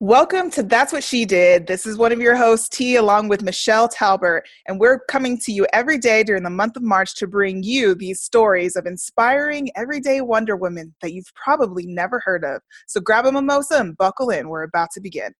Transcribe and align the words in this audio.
Welcome 0.00 0.52
to 0.52 0.62
That's 0.62 0.92
What 0.92 1.02
She 1.02 1.24
Did. 1.24 1.66
This 1.66 1.84
is 1.84 1.98
one 1.98 2.12
of 2.12 2.20
your 2.20 2.36
hosts, 2.36 2.68
T, 2.68 2.94
along 2.94 3.26
with 3.26 3.42
Michelle 3.42 3.88
Talbert, 3.88 4.42
and 4.68 4.78
we're 4.78 5.00
coming 5.00 5.36
to 5.38 5.50
you 5.50 5.66
every 5.72 5.98
day 5.98 6.22
during 6.22 6.44
the 6.44 6.50
month 6.50 6.76
of 6.76 6.84
March 6.84 7.16
to 7.16 7.26
bring 7.26 7.64
you 7.64 7.96
these 7.96 8.22
stories 8.22 8.76
of 8.76 8.86
inspiring 8.86 9.70
everyday 9.74 10.20
Wonder 10.20 10.54
Women 10.54 10.94
that 11.02 11.14
you've 11.14 11.34
probably 11.34 11.84
never 11.84 12.22
heard 12.24 12.44
of. 12.44 12.62
So 12.86 13.00
grab 13.00 13.26
a 13.26 13.32
mimosa 13.32 13.80
and 13.80 13.96
buckle 13.96 14.30
in. 14.30 14.48
We're 14.48 14.62
about 14.62 14.90
to 14.92 15.00
begin. 15.00 15.32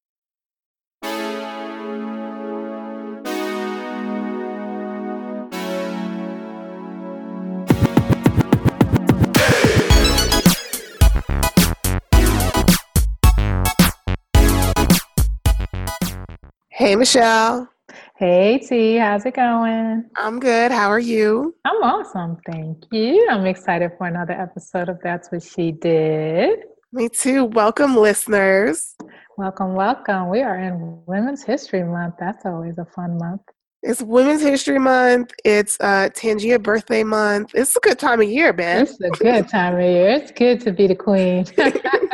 Hey, 16.79 16.95
Michelle. 16.95 17.69
Hey 18.15 18.59
T, 18.59 18.95
how's 18.95 19.27
it 19.27 19.35
going? 19.35 20.09
I'm 20.17 20.39
good. 20.39 20.71
How 20.71 20.89
are 20.89 21.01
you? 21.01 21.57
I'm 21.65 21.83
awesome, 21.83 22.37
thank 22.49 22.85
you. 22.93 23.27
I'm 23.29 23.47
excited 23.47 23.91
for 23.99 24.07
another 24.07 24.35
episode 24.35 24.89
of 24.89 25.01
That's 25.03 25.29
What 25.33 25.43
She 25.43 25.73
Did. 25.73 26.61
Me 26.93 27.09
too. 27.09 27.47
Welcome, 27.47 27.97
listeners. 27.97 28.95
Welcome, 29.37 29.75
welcome. 29.75 30.29
We 30.29 30.43
are 30.43 30.57
in 30.57 31.03
Women's 31.07 31.43
History 31.43 31.83
Month. 31.83 32.15
That's 32.21 32.47
always 32.47 32.79
a 32.79 32.85
fun 32.85 33.19
month. 33.19 33.43
It's 33.83 34.01
Women's 34.01 34.43
History 34.43 34.79
Month. 34.79 35.33
It's 35.45 35.77
uh, 35.81 36.11
Tangia 36.15 36.61
birthday 36.61 37.03
month. 37.03 37.51
It's 37.55 37.75
a 37.75 37.81
good 37.81 37.99
time 37.99 38.21
of 38.21 38.29
year, 38.29 38.53
man. 38.53 38.83
It's 38.83 39.01
a 39.01 39.11
good 39.11 39.49
time 39.49 39.75
of 39.75 39.81
year. 39.81 40.11
It's 40.11 40.31
good 40.31 40.61
to 40.61 40.71
be 40.71 40.87
the 40.87 40.95
queen. 40.95 41.45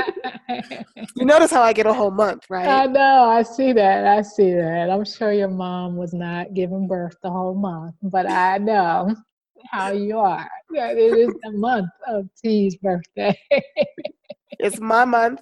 you 0.48 1.24
notice 1.24 1.50
how 1.50 1.62
I 1.62 1.72
get 1.72 1.86
a 1.86 1.92
whole 1.92 2.10
month, 2.10 2.44
right? 2.48 2.66
I 2.66 2.86
know. 2.86 3.24
I 3.24 3.42
see 3.42 3.72
that. 3.72 4.06
I 4.06 4.22
see 4.22 4.52
that. 4.52 4.90
I'm 4.90 5.04
sure 5.04 5.32
your 5.32 5.48
mom 5.48 5.96
was 5.96 6.12
not 6.12 6.54
giving 6.54 6.86
birth 6.86 7.16
the 7.22 7.30
whole 7.30 7.54
month, 7.54 7.94
but 8.02 8.28
I 8.28 8.58
know 8.58 9.14
how 9.70 9.92
you 9.92 10.18
are. 10.18 10.48
It 10.70 10.98
is 10.98 11.34
the 11.42 11.52
month 11.52 11.90
of 12.06 12.28
T's 12.42 12.76
birthday. 12.76 13.38
it's 14.58 14.80
my 14.80 15.04
month. 15.04 15.40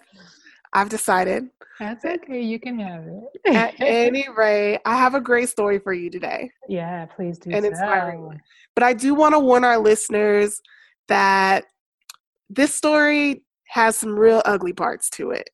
I've 0.72 0.89
decided. 0.89 1.48
That's 1.78 2.05
okay. 2.05 2.41
You 2.41 2.61
can 2.61 2.78
have 2.78 3.05
it. 3.06 3.55
At 3.55 3.75
any 3.81 4.27
rate, 4.37 4.81
I 4.84 4.97
have 4.97 5.14
a 5.14 5.20
great 5.20 5.48
story 5.48 5.78
for 5.78 5.92
you 5.92 6.11
today. 6.11 6.50
Yeah, 6.69 7.06
please 7.06 7.39
do. 7.39 7.50
And 7.50 7.66
inspiring. 7.66 8.41
But 8.75 8.84
I 8.84 8.92
do 8.92 9.14
want 9.14 9.34
to 9.34 9.39
warn 9.39 9.64
our 9.64 9.78
listeners 9.78 10.62
that 11.09 11.64
this 12.48 12.75
story 12.75 13.42
has 13.73 13.97
some 13.97 14.15
real 14.15 14.42
ugly 14.45 14.75
parts 14.75 15.09
to 15.09 15.31
it. 15.31 15.48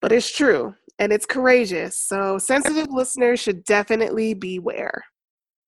But 0.00 0.10
it's 0.10 0.34
true 0.34 0.74
and 0.98 1.12
it's 1.12 1.26
courageous, 1.26 1.98
so 1.98 2.38
sensitive 2.38 2.88
listeners 2.90 3.40
should 3.40 3.62
definitely 3.64 4.32
beware. 4.32 5.04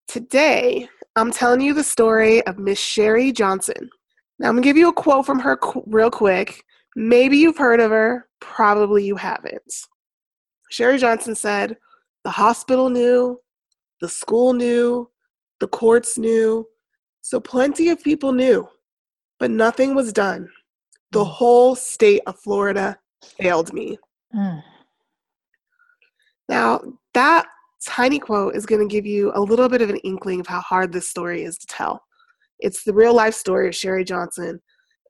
Today, 0.06 0.88
I'm 1.14 1.30
telling 1.30 1.60
you 1.60 1.74
the 1.74 1.84
story 1.84 2.44
of 2.46 2.58
Miss 2.58 2.78
Sherry 2.78 3.32
Johnson. 3.32 3.90
Now, 4.38 4.48
I'm 4.48 4.54
gonna 4.54 4.64
give 4.64 4.78
you 4.78 4.88
a 4.88 4.94
quote 4.94 5.26
from 5.26 5.38
her 5.40 5.58
qu- 5.58 5.84
real 5.86 6.10
quick. 6.10 6.64
Maybe 6.96 7.36
you've 7.36 7.58
heard 7.58 7.80
of 7.80 7.90
her, 7.90 8.26
probably 8.40 9.04
you 9.04 9.16
haven't. 9.16 9.74
Sherry 10.70 10.96
Johnson 10.96 11.34
said, 11.34 11.76
The 12.24 12.30
hospital 12.30 12.88
knew, 12.88 13.38
the 14.00 14.08
school 14.08 14.54
knew, 14.54 15.10
the 15.60 15.68
courts 15.68 16.16
knew, 16.16 16.66
so 17.20 17.40
plenty 17.40 17.90
of 17.90 18.02
people 18.02 18.32
knew, 18.32 18.66
but 19.38 19.50
nothing 19.50 19.94
was 19.94 20.14
done 20.14 20.48
the 21.12 21.24
mm. 21.24 21.26
whole 21.26 21.74
state 21.74 22.22
of 22.26 22.38
Florida 22.38 22.98
failed 23.22 23.72
me. 23.72 23.98
Mm. 24.34 24.62
Now, 26.48 26.80
that 27.14 27.46
tiny 27.86 28.18
quote 28.18 28.54
is 28.54 28.66
going 28.66 28.86
to 28.86 28.92
give 28.92 29.06
you 29.06 29.32
a 29.34 29.40
little 29.40 29.68
bit 29.68 29.82
of 29.82 29.90
an 29.90 29.98
inkling 29.98 30.40
of 30.40 30.46
how 30.46 30.60
hard 30.60 30.92
this 30.92 31.08
story 31.08 31.42
is 31.42 31.58
to 31.58 31.66
tell. 31.66 32.02
It's 32.60 32.84
the 32.84 32.94
real 32.94 33.14
life 33.14 33.34
story 33.34 33.68
of 33.68 33.76
Sherry 33.76 34.04
Johnson 34.04 34.60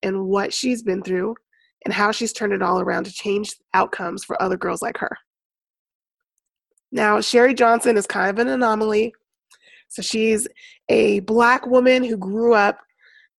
and 0.02 0.26
what 0.26 0.52
she's 0.52 0.82
been 0.82 1.02
through 1.02 1.34
and 1.84 1.94
how 1.94 2.12
she's 2.12 2.32
turned 2.32 2.52
it 2.52 2.62
all 2.62 2.80
around 2.80 3.04
to 3.04 3.12
change 3.12 3.54
outcomes 3.74 4.24
for 4.24 4.40
other 4.42 4.56
girls 4.56 4.82
like 4.82 4.98
her. 4.98 5.16
Now, 6.90 7.20
Sherry 7.20 7.54
Johnson 7.54 7.96
is 7.96 8.06
kind 8.06 8.30
of 8.30 8.38
an 8.38 8.52
anomaly. 8.52 9.12
So 9.88 10.02
she's 10.02 10.46
a 10.88 11.20
black 11.20 11.66
woman 11.66 12.04
who 12.04 12.16
grew 12.16 12.54
up 12.54 12.78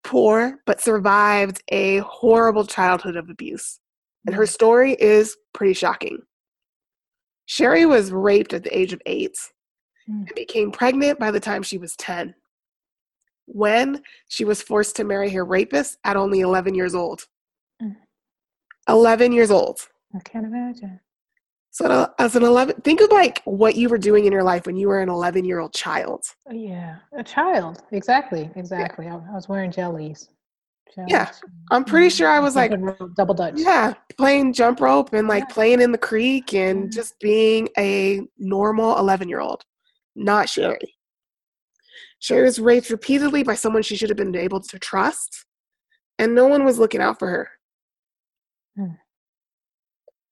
poor, 0.03 0.59
but 0.65 0.81
survived 0.81 1.61
a 1.69 1.97
horrible 1.99 2.65
childhood 2.65 3.15
of 3.15 3.29
abuse. 3.29 3.79
And 4.25 4.35
her 4.35 4.43
mm. 4.43 4.49
story 4.49 4.93
is 4.93 5.37
pretty 5.53 5.73
shocking. 5.73 6.19
Sherry 7.45 7.85
was 7.85 8.11
raped 8.11 8.53
at 8.53 8.63
the 8.63 8.77
age 8.77 8.93
of 8.93 9.01
eight 9.05 9.35
mm. 10.09 10.27
and 10.27 10.31
became 10.35 10.71
pregnant 10.71 11.19
by 11.19 11.31
the 11.31 11.39
time 11.39 11.63
she 11.63 11.77
was 11.77 11.95
10, 11.95 12.35
when 13.45 14.03
she 14.27 14.45
was 14.45 14.61
forced 14.61 14.95
to 14.97 15.03
marry 15.03 15.29
her 15.31 15.43
rapist 15.43 15.97
at 16.03 16.15
only 16.17 16.41
11 16.41 16.75
years 16.75 16.93
old. 16.93 17.25
Mm. 17.81 17.95
11 18.87 19.31
years 19.31 19.51
old. 19.51 19.79
I 20.15 20.19
can't 20.19 20.45
imagine. 20.45 20.99
So 21.71 22.11
as 22.17 22.35
an 22.35 22.43
11, 22.43 22.81
think 22.81 22.99
of 23.01 23.11
like 23.11 23.41
what 23.45 23.75
you 23.75 23.89
were 23.89 23.97
doing 23.97 24.25
in 24.25 24.33
your 24.33 24.43
life 24.43 24.65
when 24.65 24.75
you 24.75 24.87
were 24.87 25.01
an 25.01 25.09
11 25.09 25.45
year 25.45 25.59
old 25.59 25.73
child. 25.73 26.25
Oh, 26.49 26.53
yeah, 26.53 26.97
a 27.13 27.23
child. 27.23 27.83
Exactly, 27.91 28.49
exactly. 28.55 29.05
Yeah. 29.05 29.17
I, 29.17 29.31
I, 29.31 29.35
was 29.35 29.47
wearing 29.47 29.71
jellies. 29.71 30.29
jellies. 30.93 31.11
Yeah, 31.11 31.31
I'm 31.69 31.83
pretty 31.83 32.07
mm-hmm. 32.07 32.17
sure 32.17 32.29
I 32.29 32.39
was 32.39 32.55
like 32.55 32.71
double 33.15 33.35
dutch. 33.35 33.55
Yeah, 33.57 33.93
playing 34.17 34.53
jump 34.53 34.81
rope 34.81 35.13
and 35.13 35.27
like 35.27 35.45
yeah. 35.47 35.53
playing 35.53 35.81
in 35.81 35.91
the 35.91 35.97
creek 35.97 36.53
and 36.53 36.83
mm-hmm. 36.83 36.91
just 36.91 37.19
being 37.19 37.69
a 37.77 38.21
normal 38.39 38.97
11 38.97 39.29
year 39.29 39.39
old, 39.39 39.63
not 40.15 40.49
Sherry. 40.49 40.95
Sherry 42.17 42.43
was 42.43 42.59
raped 42.59 42.89
repeatedly 42.89 43.43
by 43.43 43.55
someone 43.55 43.83
she 43.83 43.95
should 43.95 44.09
have 44.09 44.17
been 44.17 44.35
able 44.35 44.59
to 44.59 44.79
trust, 44.79 45.45
and 46.17 46.33
no 46.33 46.47
one 46.47 46.65
was 46.65 46.79
looking 46.79 46.99
out 46.99 47.19
for 47.19 47.27
her. 47.29 47.49
Mm. 48.77 48.97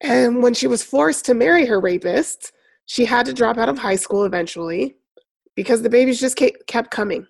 And 0.01 0.43
when 0.43 0.53
she 0.53 0.67
was 0.67 0.83
forced 0.83 1.25
to 1.25 1.33
marry 1.33 1.65
her 1.65 1.79
rapist, 1.79 2.51
she 2.85 3.05
had 3.05 3.25
to 3.25 3.33
drop 3.33 3.57
out 3.57 3.69
of 3.69 3.77
high 3.77 3.95
school 3.95 4.25
eventually 4.25 4.95
because 5.55 5.81
the 5.81 5.89
babies 5.89 6.19
just 6.19 6.39
kept 6.67 6.91
coming. 6.91 7.27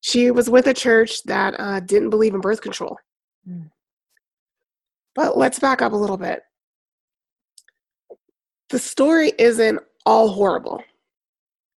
She 0.00 0.30
was 0.30 0.48
with 0.48 0.66
a 0.66 0.74
church 0.74 1.22
that 1.24 1.54
uh, 1.58 1.80
didn't 1.80 2.10
believe 2.10 2.34
in 2.34 2.40
birth 2.40 2.60
control. 2.60 2.98
Mm. 3.48 3.70
But 5.14 5.36
let's 5.36 5.58
back 5.58 5.82
up 5.82 5.92
a 5.92 5.96
little 5.96 6.16
bit. 6.16 6.42
The 8.70 8.78
story 8.78 9.32
isn't 9.38 9.80
all 10.04 10.28
horrible. 10.28 10.82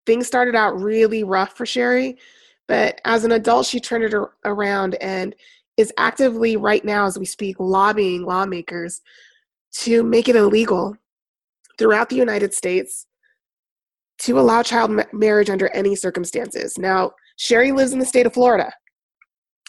Things 0.05 0.27
started 0.27 0.55
out 0.55 0.79
really 0.79 1.23
rough 1.23 1.55
for 1.55 1.65
Sherry, 1.65 2.17
but 2.67 2.99
as 3.05 3.25
an 3.25 3.31
adult, 3.33 3.65
she 3.65 3.79
turned 3.79 4.03
it 4.03 4.13
around 4.45 4.95
and 4.95 5.35
is 5.77 5.93
actively, 5.97 6.57
right 6.57 6.83
now, 6.83 7.05
as 7.05 7.17
we 7.17 7.25
speak, 7.25 7.57
lobbying 7.59 8.23
lawmakers 8.23 9.01
to 9.71 10.03
make 10.03 10.27
it 10.27 10.35
illegal 10.35 10.95
throughout 11.77 12.09
the 12.09 12.15
United 12.15 12.53
States 12.53 13.05
to 14.19 14.39
allow 14.39 14.61
child 14.61 14.91
ma- 14.91 15.03
marriage 15.13 15.49
under 15.49 15.69
any 15.69 15.95
circumstances. 15.95 16.77
Now, 16.77 17.11
Sherry 17.37 17.71
lives 17.71 17.93
in 17.93 17.99
the 17.99 18.05
state 18.05 18.25
of 18.25 18.33
Florida. 18.33 18.71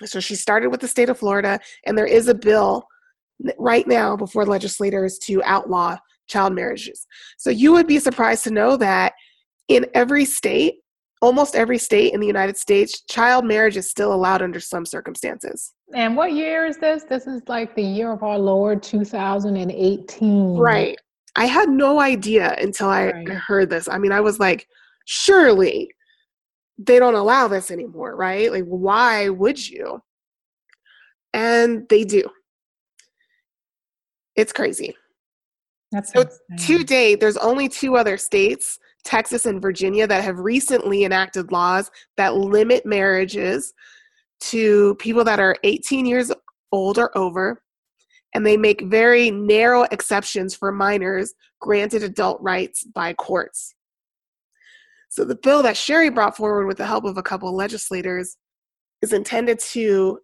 So 0.04 0.18
she 0.18 0.34
started 0.34 0.70
with 0.70 0.80
the 0.80 0.88
state 0.88 1.08
of 1.08 1.18
Florida, 1.18 1.60
and 1.86 1.96
there 1.96 2.06
is 2.06 2.28
a 2.28 2.34
bill 2.34 2.86
right 3.58 3.86
now 3.86 4.16
before 4.16 4.44
legislators 4.44 5.18
to 5.18 5.42
outlaw 5.44 5.96
child 6.28 6.54
marriages. 6.54 7.06
So 7.38 7.50
you 7.50 7.72
would 7.72 7.86
be 7.86 7.98
surprised 7.98 8.44
to 8.44 8.50
know 8.50 8.76
that 8.76 9.12
in 9.68 9.86
every 9.94 10.24
state, 10.24 10.76
almost 11.20 11.54
every 11.54 11.78
state 11.78 12.12
in 12.12 12.20
the 12.20 12.26
United 12.26 12.56
States, 12.56 13.02
child 13.02 13.44
marriage 13.44 13.76
is 13.76 13.88
still 13.88 14.12
allowed 14.12 14.42
under 14.42 14.60
some 14.60 14.86
circumstances. 14.86 15.72
And 15.94 16.16
what 16.16 16.32
year 16.32 16.66
is 16.66 16.78
this? 16.78 17.04
This 17.04 17.26
is 17.26 17.42
like 17.46 17.74
the 17.74 17.82
year 17.82 18.12
of 18.12 18.22
our 18.22 18.38
Lord 18.38 18.82
2018. 18.82 20.56
Right. 20.56 20.98
I 21.36 21.44
had 21.46 21.68
no 21.68 22.00
idea 22.00 22.54
until 22.58 22.88
I 22.88 23.10
right. 23.10 23.28
heard 23.28 23.70
this. 23.70 23.88
I 23.88 23.98
mean, 23.98 24.12
I 24.12 24.20
was 24.20 24.38
like, 24.38 24.66
surely 25.04 25.90
they 26.78 26.98
don't 26.98 27.14
allow 27.14 27.46
this 27.48 27.70
anymore, 27.70 28.16
right? 28.16 28.50
Like, 28.50 28.64
why 28.64 29.28
would 29.28 29.68
you? 29.68 30.02
And 31.32 31.88
they 31.88 32.04
do. 32.04 32.24
It's 34.34 34.52
crazy. 34.52 34.96
That's 35.92 36.12
so 36.12 36.24
to 36.58 36.84
date, 36.84 37.20
there's 37.20 37.36
only 37.36 37.68
two 37.68 37.96
other 37.96 38.16
states, 38.16 38.78
Texas 39.04 39.46
and 39.46 39.62
Virginia, 39.62 40.06
that 40.06 40.24
have 40.24 40.38
recently 40.38 41.04
enacted 41.04 41.52
laws 41.52 41.90
that 42.16 42.34
limit 42.34 42.84
marriages 42.84 43.72
to 44.40 44.94
people 44.96 45.24
that 45.24 45.40
are 45.40 45.56
18 45.64 46.06
years 46.06 46.32
old 46.72 46.98
or 46.98 47.16
over, 47.16 47.62
and 48.34 48.46
they 48.46 48.56
make 48.56 48.82
very 48.82 49.30
narrow 49.30 49.82
exceptions 49.90 50.54
for 50.54 50.72
minors 50.72 51.34
granted 51.60 52.02
adult 52.02 52.40
rights 52.40 52.84
by 52.84 53.12
courts. 53.14 53.74
So 55.08 55.24
the 55.24 55.34
bill 55.34 55.62
that 55.64 55.76
Sherry 55.76 56.08
brought 56.08 56.36
forward 56.36 56.66
with 56.66 56.76
the 56.76 56.86
help 56.86 57.04
of 57.04 57.18
a 57.18 57.22
couple 57.22 57.48
of 57.48 57.54
legislators 57.54 58.36
is 59.02 59.12
intended 59.12 59.58
to 59.58 60.20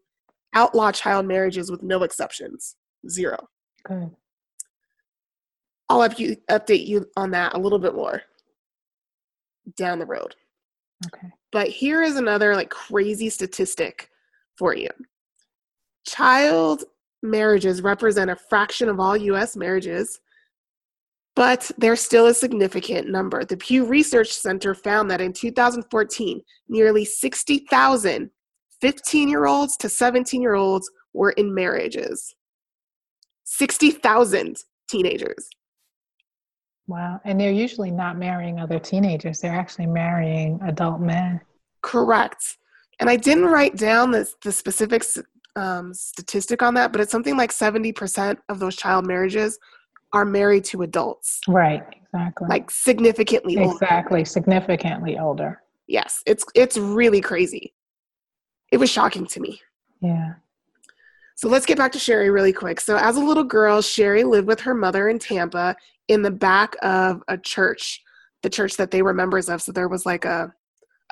outlaw 0.55 0.93
child 0.93 1.27
marriages 1.27 1.71
with 1.71 1.83
no 1.83 2.03
exceptions, 2.05 2.77
zero. 3.09 3.49
I'll 5.89 6.01
up 6.03 6.19
you, 6.19 6.37
update 6.51 6.87
you 6.87 7.07
on 7.17 7.33
that 7.33 7.55
a 7.55 7.59
little 7.59 7.79
bit 7.79 7.95
more 7.95 8.23
down 9.77 9.99
the 9.99 10.07
road. 10.07 10.35
Okay. 11.07 11.29
But 11.53 11.69
here 11.69 12.03
is 12.03 12.17
another 12.17 12.55
like 12.55 12.71
crazy 12.71 13.31
statistic 13.31 14.11
for 14.57 14.75
you. 14.75 14.89
Child 16.07 16.85
marriages 17.23 17.83
represent 17.83 18.31
a 18.31 18.37
fraction 18.37 18.89
of 18.89 19.01
all 19.01 19.17
US 19.17 19.57
marriages, 19.57 20.21
but 21.35 21.71
they're 21.79 21.97
still 21.97 22.27
a 22.27 22.35
significant 22.35 23.09
number. 23.09 23.45
The 23.45 23.57
Pew 23.57 23.85
Research 23.85 24.33
Center 24.33 24.75
found 24.75 25.11
that 25.11 25.21
in 25.21 25.33
2014, 25.33 26.41
nearly 26.69 27.05
60,000 27.05 28.31
15 28.81 29.29
year 29.29 29.47
olds 29.47 29.77
to 29.79 29.89
17 29.89 30.43
year 30.43 30.55
olds 30.55 30.91
were 31.13 31.31
in 31.31 31.55
marriages. 31.55 32.35
60,000 33.45 34.57
teenagers. 34.89 35.49
Wow. 36.89 37.21
And 37.25 37.41
they're 37.41 37.53
usually 37.53 37.91
not 37.91 38.17
marrying 38.17 38.61
other 38.61 38.79
teenagers, 38.79 39.41
they're 39.41 39.55
actually 39.55 39.87
marrying 39.87 40.61
adult 40.67 41.01
men. 41.01 41.41
Correct. 41.83 42.59
And 43.01 43.11
I 43.11 43.17
didn't 43.17 43.47
write 43.47 43.77
down 43.77 44.11
the, 44.11 44.29
the 44.43 44.53
specific 44.53 45.05
um, 45.55 45.93
statistic 45.93 46.63
on 46.63 46.75
that, 46.75 46.93
but 46.93 47.01
it's 47.01 47.13
something 47.13 47.37
like 47.37 47.51
70% 47.51 48.39
of 48.49 48.59
those 48.59 48.77
child 48.77 49.07
marriages 49.07 49.59
are 50.13 50.25
married 50.25 50.65
to 50.67 50.83
adults. 50.83 51.41
Right, 51.49 51.83
exactly. 52.03 52.49
Like 52.49 52.71
significantly 52.71 53.59
older. 53.59 53.73
Exactly, 53.73 54.25
significantly 54.25 55.19
older. 55.19 55.63
Yes, 55.89 56.23
it's 56.27 56.45
it's 56.55 56.77
really 56.77 57.21
crazy. 57.21 57.75
It 58.73 58.79
was 58.79 58.91
shocking 58.91 59.27
to 59.27 59.41
me. 59.41 59.61
Yeah. 60.01 60.35
So 61.37 61.49
let's 61.49 61.67
get 61.67 61.79
back 61.79 61.93
to 61.93 61.99
Sherry 61.99 62.31
really 62.31 62.53
quick. 62.53 62.81
So 62.81 62.97
as 62.97 63.17
a 63.17 63.21
little 63.21 63.45
girl, 63.45 63.83
Sherry 63.83 64.25
lived 64.25 64.49
with 64.49 64.61
her 64.61 64.75
mother 64.75 65.09
in 65.09 65.19
Tampa 65.19 65.77
in 66.09 66.23
the 66.23 66.31
back 66.31 66.75
of 66.83 67.23
a 67.29 67.37
church, 67.37 68.03
the 68.43 68.51
church 68.51 68.77
that 68.79 68.91
they 68.91 69.03
were 69.03 69.15
members 69.15 69.49
of. 69.49 69.61
So 69.63 69.71
there 69.71 69.89
was 69.89 70.05
like 70.05 70.25
a 70.25 70.53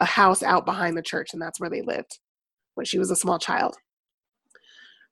a 0.00 0.04
house 0.04 0.42
out 0.42 0.64
behind 0.64 0.96
the 0.96 1.02
church, 1.02 1.30
and 1.32 1.40
that's 1.40 1.60
where 1.60 1.70
they 1.70 1.82
lived 1.82 2.18
when 2.74 2.84
she 2.84 2.98
was 2.98 3.10
a 3.10 3.16
small 3.16 3.38
child. 3.38 3.76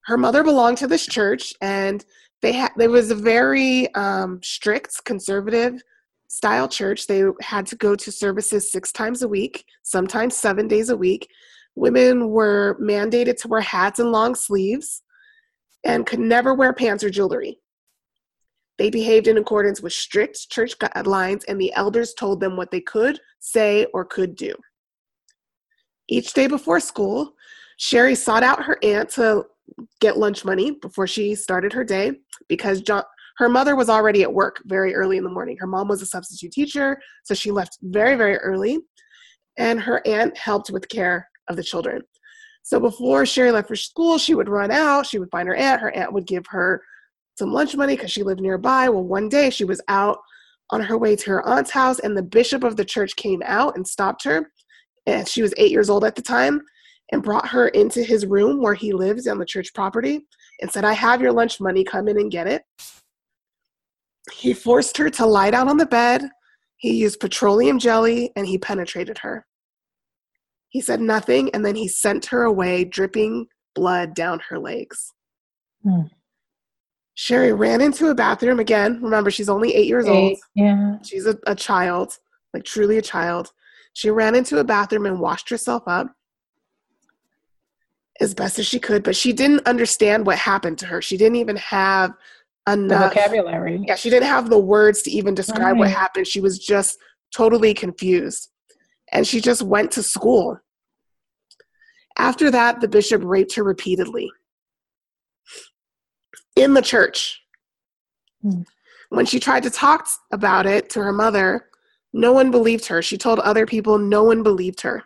Her 0.07 0.19
mother 0.19 0.43
belonged 0.43 0.79
to 0.79 0.89
this 0.89 1.07
church, 1.07 1.55
and 1.61 2.05
they 2.41 2.53
had 2.53 2.73
there 2.77 2.91
was 2.91 3.11
a 3.11 3.15
very 3.15 3.95
um, 3.95 4.41
strict 4.43 5.05
conservative 5.05 5.81
style 6.29 6.67
church. 6.67 7.07
They 7.07 7.23
had 7.41 7.67
to 7.67 7.77
go 7.77 7.95
to 7.95 8.11
services 8.11 8.73
six 8.73 8.91
times 8.91 9.23
a 9.23 9.29
week, 9.29 9.65
sometimes 9.83 10.37
seven 10.37 10.67
days 10.67 10.89
a 10.89 10.97
week. 10.97 11.29
Women 11.75 12.29
were 12.29 12.79
mandated 12.81 13.37
to 13.39 13.49
wear 13.49 13.61
hats 13.61 13.99
and 13.99 14.13
long 14.13 14.35
sleeves 14.35 15.03
and 15.85 16.07
could 16.07 16.21
never 16.21 16.55
wear 16.55 16.73
pants 16.73 17.03
or 17.03 17.11
jewelry. 17.11 17.59
They 18.79 18.91
behaved 18.91 19.27
in 19.27 19.39
accordance 19.39 19.81
with 19.81 19.93
strict 19.93 20.51
church 20.51 20.79
guidelines, 20.79 21.45
and 21.47 21.61
the 21.61 21.73
elders 21.75 22.15
told 22.15 22.41
them 22.41 22.57
what 22.57 22.71
they 22.71 22.81
could 22.81 23.21
say 23.39 23.87
or 23.93 24.05
could 24.05 24.35
do. 24.37 24.55
Each 26.09 26.33
day 26.33 26.47
before 26.47 26.81
school, 26.81 27.35
Sherry 27.79 28.15
sought 28.15 28.43
out 28.43 28.65
her 28.65 28.79
aunt 28.83 29.11
to 29.11 29.45
get 30.01 30.19
lunch 30.19 30.45
money 30.45 30.73
before 30.73 31.07
she 31.07 31.35
started 31.35 31.73
her 31.73 31.85
day 31.85 32.13
because 32.49 32.81
John, 32.81 33.05
her 33.39 33.49
mother 33.49 33.77
was 33.77 33.89
already 33.89 34.23
at 34.23 34.33
work 34.33 34.61
very 34.67 34.95
early 34.95 35.17
in 35.17 35.25
the 35.25 35.31
morning. 35.31 35.57
Her 35.59 35.67
mom 35.67 35.89
was 35.89 36.03
a 36.03 36.07
substitute 36.07 36.53
teacher, 36.53 37.01
so 37.25 37.35
she 37.35 37.51
left 37.51 37.79
very, 37.83 38.15
very 38.17 38.37
early, 38.37 38.81
and 39.59 39.81
her 39.81 40.07
aunt 40.07 40.37
helped 40.37 40.71
with 40.71 40.89
care 40.89 41.29
of 41.49 41.57
the 41.57 41.63
children. 41.63 42.03
So 42.63 42.79
before 42.79 43.27
Sherry 43.27 43.51
left 43.51 43.69
for 43.69 43.77
school, 43.77 44.19
she 44.19 44.35
would 44.35 44.49
run 44.49 44.71
out, 44.71 45.07
she 45.07 45.19
would 45.19 45.31
find 45.31 45.49
her 45.49 45.57
aunt, 45.57 45.81
her 45.81 45.95
aunt 45.97 46.13
would 46.13 46.27
give 46.27 46.47
her 46.49 46.83
some 47.39 47.53
lunch 47.53 47.75
money 47.77 47.97
because 47.97 48.11
she 48.11 48.23
lived 48.23 48.41
nearby. 48.41 48.89
Well, 48.89 49.05
one 49.05 49.29
day 49.29 49.51
she 49.51 49.65
was 49.65 49.81
out 49.89 50.19
on 50.71 50.81
her 50.81 50.97
way 50.97 51.17
to 51.17 51.31
her 51.31 51.47
aunt's 51.47 51.71
house, 51.71 51.99
and 51.99 52.17
the 52.17 52.23
bishop 52.23 52.65
of 52.65 52.77
the 52.77 52.85
church 52.85 53.17
came 53.17 53.43
out 53.45 53.77
and 53.77 53.87
stopped 53.87 54.25
her. 54.25 54.51
And 55.07 55.27
she 55.29 55.43
was 55.43 55.55
eight 55.57 55.73
years 55.73 55.91
old 55.91 56.05
at 56.05 56.15
the 56.15 56.23
time 56.23 56.61
and 57.11 57.23
brought 57.23 57.49
her 57.49 57.69
into 57.69 58.03
his 58.03 58.25
room 58.27 58.63
where 58.63 58.75
he 58.75 58.93
lives 58.93 59.27
on 59.27 59.39
the 59.39 59.45
church 59.45 59.75
property 59.75 60.21
and 60.61 60.71
said, 60.71 60.85
I 60.85 60.93
have 60.93 61.21
your 61.21 61.33
lunch 61.33 61.61
money, 61.61 61.85
come 61.85 62.09
in 62.09 62.19
and 62.19 62.31
get 62.31 62.47
it. 62.47 62.63
He 64.33 64.55
forced 64.55 64.97
her 64.97 65.11
to 65.11 65.27
lie 65.27 65.51
down 65.51 65.69
on 65.69 65.77
the 65.77 65.87
bed. 65.87 66.23
He 66.77 66.95
used 66.95 67.21
petroleum 67.21 67.79
jelly 67.79 68.31
and 68.37 68.47
he 68.47 68.57
penetrated 68.57 69.19
her. 69.19 69.45
He 70.73 70.81
said 70.81 71.03
nothing, 71.03 71.51
and 71.51 71.67
then 71.67 71.75
he 71.75 71.87
sent 71.87 72.25
her 72.27 72.45
away, 72.45 72.85
dripping 72.85 73.47
blood 73.75 74.15
down 74.15 74.41
her 74.49 74.59
legs. 74.59 75.13
Hmm. 75.85 76.05
Sherry 77.13 77.53
ran 77.53 77.83
into 77.83 78.09
a 78.09 78.15
bathroom 78.15 78.59
again. 78.59 78.99
Remember, 79.03 79.31
she's 79.31 79.51
only 79.51 79.75
eight 79.75 79.87
years 79.87 80.07
eight, 80.07 80.11
old. 80.11 80.39
Yeah. 80.55 80.97
She's 81.03 81.27
a, 81.27 81.39
a 81.47 81.55
child, 81.55 82.17
like 82.55 82.65
truly 82.65 82.97
a 82.97 83.03
child. 83.03 83.53
She 83.93 84.09
ran 84.09 84.35
into 84.35 84.61
a 84.61 84.65
bathroom 84.65 85.05
and 85.05 85.21
washed 85.21 85.51
herself 85.51 85.83
up 85.87 86.07
as 88.19 88.33
best 88.33 88.59
as 88.59 88.67
she 88.67 88.79
could, 88.79 89.03
but 89.03 89.15
she 89.15 89.35
didn't 89.35 89.67
understand 89.69 90.25
what 90.25 90.39
happened 90.39 90.79
to 90.79 90.87
her. 90.87 91.03
She 91.03 91.19
didn't 91.19 91.37
even 91.37 91.57
have 91.57 92.15
enough 92.67 93.13
the 93.13 93.21
vocabulary. 93.21 93.85
Yeah, 93.87 93.97
she 93.97 94.09
didn't 94.09 94.29
have 94.29 94.49
the 94.49 94.59
words 94.59 95.03
to 95.03 95.11
even 95.11 95.35
describe 95.35 95.73
right. 95.73 95.77
what 95.81 95.91
happened. 95.91 96.27
She 96.27 96.41
was 96.41 96.59
just 96.59 96.97
totally 97.35 97.75
confused 97.75 98.49
and 99.13 99.27
she 99.27 99.41
just 99.41 99.63
went 99.63 99.93
to 99.93 100.03
school. 100.03 100.59
After 102.19 102.51
that, 102.51 102.81
the 102.81 102.89
bishop 102.89 103.23
raped 103.25 103.55
her 103.55 103.63
repeatedly 103.63 104.31
in 106.57 106.75
the 106.75 106.83
church. 106.83 107.41
Mm. 108.45 108.65
When 109.11 109.27
she 109.27 109.39
tried 109.39 109.63
to 109.65 109.71
talk 109.71 110.09
about 110.33 110.67
it 110.67 110.91
to 110.91 111.03
her 111.03 111.13
mother, 111.13 111.67
no 112.13 112.33
one 112.33 112.51
believed 112.51 112.87
her. 112.87 113.03
She 113.03 113.17
told 113.17 113.39
other 113.41 113.67
people, 113.67 113.99
no 113.99 114.25
one 114.25 114.43
believed 114.43 114.81
her. 114.83 115.05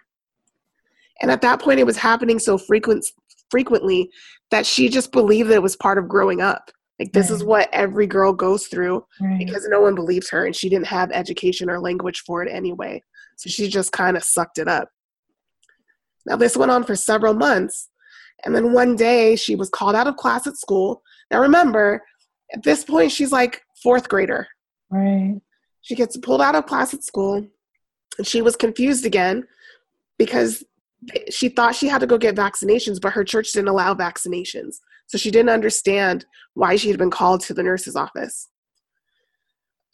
And 1.21 1.31
at 1.31 1.41
that 1.43 1.61
point, 1.61 1.81
it 1.81 1.87
was 1.87 1.97
happening 1.97 2.39
so 2.39 2.59
frequent, 2.59 3.05
frequently 3.51 4.11
that 4.51 4.67
she 4.67 4.89
just 4.89 5.13
believed 5.13 5.51
that 5.51 5.57
it 5.57 5.63
was 5.63 5.77
part 5.77 5.99
of 5.99 6.09
growing 6.09 6.41
up. 6.41 6.71
Like, 6.99 7.13
this 7.13 7.31
right. 7.31 7.37
is 7.37 7.45
what 7.45 7.69
every 7.73 8.07
girl 8.07 8.33
goes 8.33 8.69
through 8.69 9.05
right. 9.21 9.39
because 9.39 9.67
no 9.69 9.81
one 9.81 9.95
believed 9.95 10.31
her 10.31 10.47
and 10.47 10.57
she 10.57 10.69
didn't 10.69 10.87
have 10.87 11.11
education 11.13 11.69
or 11.69 11.79
language 11.79 12.23
for 12.27 12.43
it 12.43 12.51
anyway. 12.51 13.03
So 13.37 13.51
she 13.51 13.69
just 13.69 13.93
kind 13.93 14.17
of 14.17 14.25
sucked 14.25 14.59
it 14.59 14.69
up. 14.69 14.89
Now, 16.27 16.37
this 16.37 16.57
went 16.57 16.73
on 16.73 16.85
for 16.85 16.97
several 16.97 17.35
months. 17.35 17.89
And 18.45 18.55
then 18.55 18.73
one 18.73 18.97
day 18.97 19.37
she 19.37 19.55
was 19.55 19.71
called 19.71 19.95
out 19.95 20.07
of 20.07 20.17
class 20.17 20.47
at 20.47 20.57
school. 20.57 21.03
Now, 21.31 21.41
remember, 21.41 22.03
at 22.53 22.63
this 22.63 22.85
point, 22.85 23.13
she's 23.13 23.33
like 23.33 23.63
fourth 23.83 24.09
grader. 24.09 24.47
Right. 24.91 25.41
She 25.83 25.95
gets 25.95 26.17
pulled 26.17 26.43
out 26.43 26.55
of 26.55 26.67
class 26.67 26.93
at 26.93 27.05
school. 27.05 27.47
And 28.19 28.27
she 28.27 28.43
was 28.43 28.57
confused 28.57 29.07
again 29.07 29.45
because 30.19 30.65
she 31.31 31.49
thought 31.49 31.75
she 31.75 31.89
had 31.89 32.01
to 32.01 32.07
go 32.07 32.19
get 32.19 32.35
vaccinations, 32.35 33.01
but 33.01 33.13
her 33.13 33.25
church 33.25 33.53
didn't 33.53 33.69
allow 33.69 33.95
vaccinations. 33.95 34.77
So 35.07 35.19
she 35.19 35.31
didn't 35.31 35.51
understand 35.51 36.27
why 36.55 36.77
she 36.77 36.89
had 36.89 36.99
been 36.99 37.11
called 37.11 37.43
to 37.43 37.55
the 37.55 37.63
nurse's 37.63 37.97
office. 37.97 38.49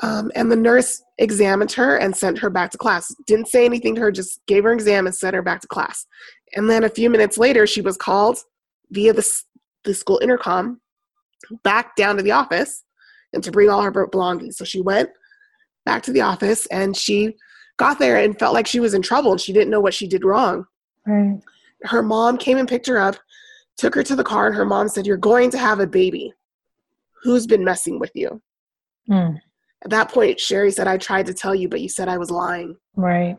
Um, 0.00 0.32
and 0.34 0.50
the 0.50 0.56
nurse 0.56 1.02
examined 1.18 1.72
her 1.72 1.96
and 1.96 2.16
sent 2.16 2.38
her 2.38 2.50
back 2.50 2.70
to 2.72 2.78
class. 2.78 3.14
Didn't 3.26 3.48
say 3.48 3.64
anything 3.64 3.94
to 3.94 4.00
her, 4.00 4.10
just 4.10 4.40
gave 4.46 4.64
her 4.64 4.72
an 4.72 4.78
exam 4.78 5.06
and 5.06 5.14
sent 5.14 5.34
her 5.34 5.42
back 5.42 5.60
to 5.60 5.68
class. 5.68 6.06
And 6.54 6.68
then 6.68 6.84
a 6.84 6.90
few 6.90 7.08
minutes 7.08 7.38
later, 7.38 7.66
she 7.66 7.80
was 7.80 7.96
called 7.96 8.38
via 8.90 9.12
the, 9.12 9.42
the 9.84 9.94
school 9.94 10.18
intercom 10.22 10.80
back 11.62 11.96
down 11.96 12.16
to 12.16 12.22
the 12.22 12.32
office 12.32 12.84
and 13.32 13.42
to 13.44 13.50
bring 13.50 13.70
all 13.70 13.82
her 13.82 14.06
belongings. 14.06 14.56
So 14.56 14.64
she 14.64 14.80
went 14.80 15.10
back 15.84 16.02
to 16.04 16.12
the 16.12 16.20
office 16.20 16.66
and 16.66 16.96
she 16.96 17.36
got 17.76 17.98
there 17.98 18.16
and 18.16 18.38
felt 18.38 18.54
like 18.54 18.66
she 18.66 18.80
was 18.80 18.94
in 18.94 19.02
trouble 19.02 19.32
and 19.32 19.40
she 19.40 19.52
didn't 19.52 19.70
know 19.70 19.80
what 19.80 19.94
she 19.94 20.06
did 20.06 20.24
wrong. 20.24 20.64
Right. 21.06 21.40
Her 21.84 22.02
mom 22.02 22.38
came 22.38 22.58
and 22.58 22.68
picked 22.68 22.86
her 22.86 22.98
up, 22.98 23.16
took 23.76 23.94
her 23.94 24.02
to 24.04 24.14
the 24.14 24.24
car, 24.24 24.46
and 24.46 24.54
her 24.54 24.64
mom 24.64 24.88
said, 24.88 25.06
You're 25.06 25.16
going 25.16 25.50
to 25.50 25.58
have 25.58 25.80
a 25.80 25.86
baby. 25.86 26.32
Who's 27.22 27.46
been 27.46 27.64
messing 27.64 27.98
with 27.98 28.12
you? 28.14 28.40
Mm. 29.10 29.40
At 29.84 29.90
that 29.90 30.10
point, 30.10 30.38
Sherry 30.38 30.70
said, 30.70 30.86
I 30.86 30.96
tried 30.96 31.26
to 31.26 31.34
tell 31.34 31.54
you, 31.54 31.68
but 31.68 31.80
you 31.80 31.88
said 31.88 32.08
I 32.08 32.18
was 32.18 32.30
lying. 32.30 32.76
Right. 32.94 33.36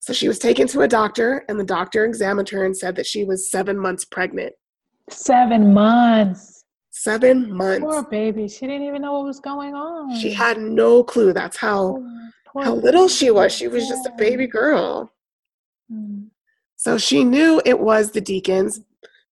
So 0.00 0.12
she 0.12 0.28
was 0.28 0.38
taken 0.38 0.66
to 0.68 0.80
a 0.80 0.88
doctor, 0.88 1.44
and 1.48 1.58
the 1.58 1.64
doctor 1.64 2.04
examined 2.04 2.48
her 2.50 2.64
and 2.64 2.76
said 2.76 2.96
that 2.96 3.06
she 3.06 3.24
was 3.24 3.50
seven 3.50 3.78
months 3.78 4.04
pregnant. 4.04 4.52
Seven 5.10 5.72
months. 5.72 6.64
Seven 6.90 7.52
months. 7.52 7.84
Poor 7.84 8.02
baby. 8.04 8.48
She 8.48 8.66
didn't 8.66 8.86
even 8.86 9.02
know 9.02 9.12
what 9.14 9.24
was 9.24 9.40
going 9.40 9.74
on. 9.74 10.14
She 10.18 10.32
had 10.32 10.58
no 10.58 11.02
clue. 11.02 11.32
That's 11.32 11.56
how 11.56 12.04
Poor 12.46 12.64
how 12.64 12.74
little 12.74 13.08
she 13.08 13.30
was. 13.30 13.52
She 13.52 13.68
was 13.68 13.88
just 13.88 14.06
a 14.06 14.12
baby 14.18 14.46
girl. 14.46 15.12
Mm. 15.90 16.28
So 16.76 16.98
she 16.98 17.24
knew 17.24 17.62
it 17.64 17.78
was 17.78 18.10
the 18.10 18.20
deacon's 18.20 18.80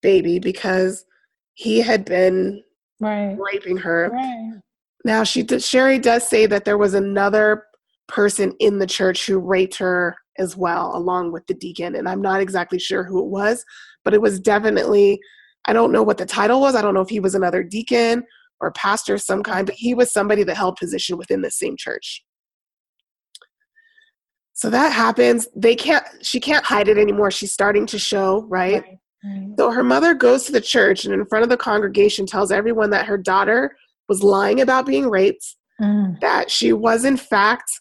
baby 0.02 0.40
because 0.40 1.06
he 1.54 1.82
had 1.82 2.06
been 2.06 2.64
right. 3.00 3.36
raping 3.38 3.78
her. 3.78 4.10
Right. 4.14 4.62
Now 5.10 5.24
she 5.24 5.42
did, 5.42 5.64
Sherry 5.64 5.98
does 5.98 6.30
say 6.30 6.46
that 6.46 6.66
there 6.66 6.78
was 6.78 6.94
another 6.94 7.66
person 8.08 8.54
in 8.60 8.78
the 8.78 8.86
church 8.86 9.26
who 9.26 9.40
raped 9.40 9.76
her 9.78 10.16
as 10.38 10.56
well, 10.56 10.96
along 10.96 11.32
with 11.32 11.48
the 11.48 11.56
deacon, 11.56 11.96
and 11.96 12.08
I'm 12.08 12.22
not 12.22 12.42
exactly 12.42 12.78
sure 12.78 13.04
who 13.04 13.18
it 13.18 13.26
was, 13.26 13.66
but 14.06 14.14
it 14.14 14.22
was 14.22 14.40
definitely 14.40 15.20
I 15.66 15.74
don't 15.74 15.92
know 15.92 16.04
what 16.04 16.20
the 16.20 16.28
title 16.28 16.62
was. 16.62 16.76
I 16.76 16.84
don't 16.84 16.94
know 16.94 17.02
if 17.02 17.10
he 17.10 17.20
was 17.20 17.34
another 17.34 17.64
deacon 17.64 18.24
or 18.62 18.72
pastor 18.74 19.16
of 19.16 19.22
some 19.24 19.42
kind, 19.42 19.66
but 19.66 19.74
he 19.74 19.96
was 19.96 20.12
somebody 20.12 20.44
that 20.44 20.56
held 20.56 20.76
position 20.76 21.18
within 21.18 21.42
the 21.42 21.50
same 21.50 21.76
church. 21.76 22.24
So 24.54 24.70
that 24.70 24.94
happens. 24.94 25.48
They 25.56 25.76
can't, 25.76 26.06
she 26.22 26.40
can't 26.40 26.64
hide 26.64 26.88
it 26.88 27.00
anymore. 27.00 27.32
She's 27.32 27.52
starting 27.52 27.88
to 27.88 27.98
show, 27.98 28.44
right? 28.44 28.84
Right. 28.84 29.00
right. 29.26 29.50
So 29.58 29.72
her 29.72 29.84
mother 29.84 30.14
goes 30.14 30.46
to 30.46 30.52
the 30.52 30.62
church 30.62 31.06
and 31.06 31.14
in 31.16 31.26
front 31.26 31.44
of 31.44 31.50
the 31.50 31.58
congregation 31.58 32.28
tells 32.28 32.52
everyone 32.52 32.92
that 32.92 33.08
her 33.08 33.18
daughter 33.18 33.76
was 34.10 34.24
lying 34.24 34.60
about 34.60 34.86
being 34.86 35.10
raped, 35.10 35.56
Mm. 35.80 36.20
that 36.20 36.52
she 36.52 36.74
was 36.74 37.06
in 37.06 37.16
fact 37.16 37.72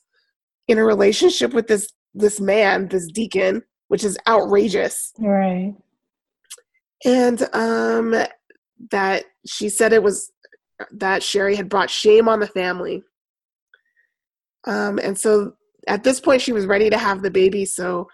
in 0.68 0.78
a 0.78 0.84
relationship 0.84 1.52
with 1.52 1.66
this 1.66 1.88
this 2.14 2.38
man, 2.40 2.86
this 2.88 3.10
deacon, 3.10 3.62
which 3.88 4.04
is 4.04 4.16
outrageous. 4.28 5.12
Right. 5.18 5.74
And 7.04 7.42
um 7.52 8.14
that 8.92 9.24
she 9.46 9.68
said 9.68 9.92
it 9.92 10.02
was 10.02 10.30
that 10.92 11.24
Sherry 11.24 11.56
had 11.56 11.68
brought 11.68 11.90
shame 11.90 12.28
on 12.28 12.38
the 12.38 12.46
family. 12.46 13.02
Um 14.64 15.00
and 15.02 15.18
so 15.18 15.54
at 15.88 16.04
this 16.04 16.20
point 16.20 16.42
she 16.42 16.52
was 16.52 16.66
ready 16.66 16.90
to 16.90 16.98
have 16.98 17.22
the 17.22 17.30
baby, 17.30 17.64
so 17.64 18.06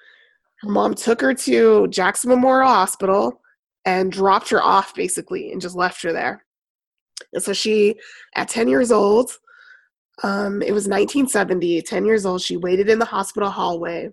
her 0.63 0.71
mom 0.71 0.95
took 0.95 1.21
her 1.21 1.35
to 1.35 1.89
Jackson 1.89 2.31
Memorial 2.31 2.71
Hospital 2.71 3.41
and 3.85 4.11
dropped 4.11 4.49
her 4.49 4.63
off 4.63 4.95
basically 4.95 5.53
and 5.53 5.61
just 5.61 5.77
left 5.77 6.03
her 6.03 6.13
there. 6.13 6.45
And 7.35 7.43
so 7.43 7.53
she, 7.53 7.97
at 8.37 8.49
10 8.49 8.69
years 8.69 8.91
old, 8.91 9.31
um, 10.23 10.63
it 10.63 10.73
was 10.73 10.87
1970, 10.89 11.83
10 11.83 12.07
years 12.07 12.25
old, 12.25 12.41
she 12.41 12.57
waited 12.57 12.89
in 12.89 12.99
the 12.99 13.05
hospital 13.05 13.51
hallway. 13.51 14.09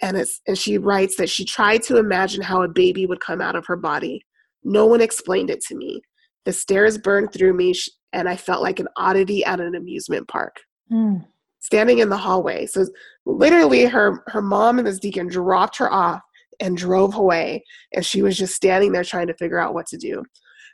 And, 0.00 0.16
it's, 0.16 0.40
and 0.46 0.56
she 0.56 0.78
writes 0.78 1.16
that 1.16 1.28
she 1.28 1.44
tried 1.44 1.82
to 1.84 1.98
imagine 1.98 2.40
how 2.40 2.62
a 2.62 2.68
baby 2.68 3.04
would 3.04 3.20
come 3.20 3.40
out 3.40 3.56
of 3.56 3.66
her 3.66 3.76
body. 3.76 4.24
No 4.62 4.86
one 4.86 5.00
explained 5.00 5.50
it 5.50 5.60
to 5.66 5.74
me. 5.74 6.00
The 6.44 6.52
stairs 6.52 6.96
burned 6.98 7.32
through 7.32 7.54
me, 7.54 7.74
and 8.12 8.28
I 8.28 8.36
felt 8.36 8.62
like 8.62 8.78
an 8.78 8.88
oddity 8.96 9.44
at 9.44 9.60
an 9.60 9.74
amusement 9.74 10.28
park 10.28 10.56
Mm. 10.90 11.26
standing 11.60 11.98
in 11.98 12.08
the 12.08 12.16
hallway. 12.16 12.64
So 12.64 12.86
literally 13.26 13.84
her 13.84 14.22
her 14.28 14.40
mom 14.40 14.78
and 14.78 14.86
this 14.86 14.98
deacon 14.98 15.28
dropped 15.28 15.76
her 15.76 15.92
off 15.92 16.22
and 16.60 16.78
drove 16.78 17.14
away 17.14 17.62
and 17.92 18.04
she 18.04 18.22
was 18.22 18.38
just 18.38 18.54
standing 18.54 18.92
there 18.92 19.04
trying 19.04 19.26
to 19.26 19.34
figure 19.34 19.58
out 19.58 19.74
what 19.74 19.86
to 19.88 19.98
do. 19.98 20.24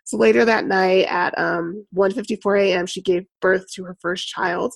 So 0.04 0.16
later 0.18 0.44
that 0.44 0.66
night 0.66 1.06
at 1.06 1.36
um 1.38 1.86
1:54 1.94 2.60
a.m. 2.60 2.86
she 2.86 3.02
gave 3.02 3.24
birth 3.40 3.64
to 3.74 3.84
her 3.84 3.96
first 4.00 4.28
child. 4.28 4.72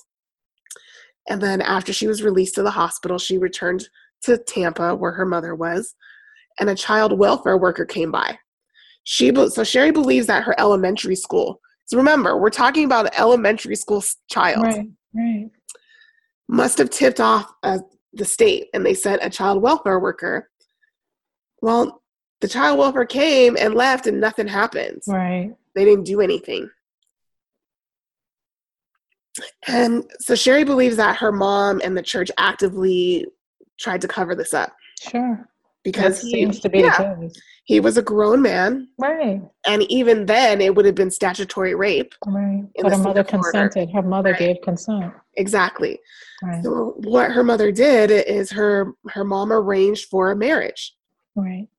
And 1.29 1.41
then 1.41 1.61
after 1.61 1.93
she 1.93 2.07
was 2.07 2.23
released 2.23 2.55
to 2.55 2.63
the 2.63 2.71
hospital, 2.71 3.19
she 3.19 3.37
returned 3.37 3.87
to 4.23 4.37
Tampa 4.37 4.95
where 4.95 5.11
her 5.11 5.25
mother 5.25 5.53
was 5.55 5.95
and 6.59 6.69
a 6.69 6.75
child 6.75 7.17
welfare 7.17 7.57
worker 7.57 7.85
came 7.85 8.11
by. 8.11 8.37
She 9.03 9.33
so 9.33 9.63
Sherry 9.63 9.91
believes 9.91 10.27
that 10.27 10.43
her 10.43 10.55
elementary 10.59 11.15
school. 11.15 11.59
So 11.85 11.97
remember, 11.97 12.37
we're 12.37 12.49
talking 12.49 12.85
about 12.85 13.07
an 13.07 13.13
elementary 13.17 13.75
school 13.75 14.03
child 14.29 14.63
Right. 14.63 14.87
Right. 15.13 15.49
must 16.47 16.77
have 16.77 16.89
tipped 16.89 17.19
off 17.19 17.51
uh, 17.63 17.79
the 18.13 18.25
state 18.25 18.67
and 18.73 18.85
they 18.85 18.93
sent 18.93 19.23
a 19.23 19.29
child 19.29 19.61
welfare 19.63 19.99
worker. 19.99 20.49
Well, 21.61 22.01
the 22.41 22.47
child 22.47 22.79
welfare 22.79 23.05
came 23.05 23.57
and 23.57 23.73
left 23.73 24.07
and 24.07 24.19
nothing 24.19 24.47
happened. 24.47 25.01
Right. 25.07 25.53
They 25.75 25.85
didn't 25.85 26.05
do 26.05 26.21
anything. 26.21 26.69
And 29.67 30.03
so 30.19 30.35
Sherry 30.35 30.63
believes 30.63 30.97
that 30.97 31.17
her 31.17 31.31
mom 31.31 31.81
and 31.83 31.95
the 31.95 32.01
church 32.01 32.29
actively 32.37 33.25
tried 33.77 34.01
to 34.01 34.07
cover 34.07 34.35
this 34.35 34.53
up 34.53 34.73
Sure. 34.99 35.47
Because 35.83 36.21
he, 36.21 36.31
seems 36.31 36.59
to 36.59 36.69
be 36.69 36.79
yeah, 36.79 37.15
he 37.63 37.79
was 37.79 37.97
a 37.97 38.01
grown 38.01 38.41
man. 38.41 38.89
Right. 38.97 39.41
And 39.65 39.83
even 39.83 40.25
then, 40.25 40.59
it 40.59 40.75
would 40.75 40.85
have 40.85 40.95
been 40.95 41.09
statutory 41.09 41.73
rape. 41.73 42.13
Right. 42.27 42.63
But 42.81 42.91
her 42.91 42.97
mother 42.97 43.23
consented. 43.23 43.89
Her 43.91 44.01
mother 44.01 44.31
Right. 44.31 44.39
gave 44.39 44.57
consent. 44.61 45.13
Exactly. 45.37 45.97
Right. 46.43 46.63
So 46.63 46.95
what 46.97 47.31
her 47.31 47.43
mother 47.43 47.71
did 47.71 48.11
is 48.11 48.51
her 48.51 48.93
her 49.09 49.23
mom 49.23 49.53
arranged 49.53 50.09
for 50.09 50.31
a 50.31 50.35
marriage. 50.35 50.95
Right. 51.35 51.69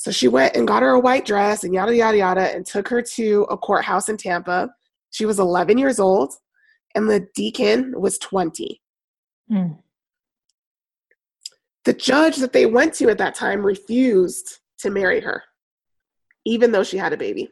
So 0.00 0.10
she 0.10 0.28
went 0.28 0.56
and 0.56 0.66
got 0.66 0.80
her 0.82 0.92
a 0.92 0.98
white 0.98 1.26
dress 1.26 1.62
and 1.62 1.74
yada, 1.74 1.94
yada, 1.94 2.16
yada, 2.16 2.54
and 2.54 2.64
took 2.64 2.88
her 2.88 3.02
to 3.02 3.46
a 3.50 3.58
courthouse 3.58 4.08
in 4.08 4.16
Tampa. 4.16 4.70
She 5.10 5.26
was 5.26 5.38
11 5.38 5.76
years 5.76 6.00
old, 6.00 6.32
and 6.94 7.06
the 7.06 7.28
deacon 7.34 7.92
was 8.00 8.16
20. 8.16 8.80
Mm. 9.52 9.78
The 11.84 11.92
judge 11.92 12.38
that 12.38 12.54
they 12.54 12.64
went 12.64 12.94
to 12.94 13.10
at 13.10 13.18
that 13.18 13.34
time 13.34 13.60
refused 13.60 14.60
to 14.78 14.88
marry 14.88 15.20
her, 15.20 15.44
even 16.46 16.72
though 16.72 16.82
she 16.82 16.96
had 16.96 17.12
a 17.12 17.18
baby. 17.18 17.50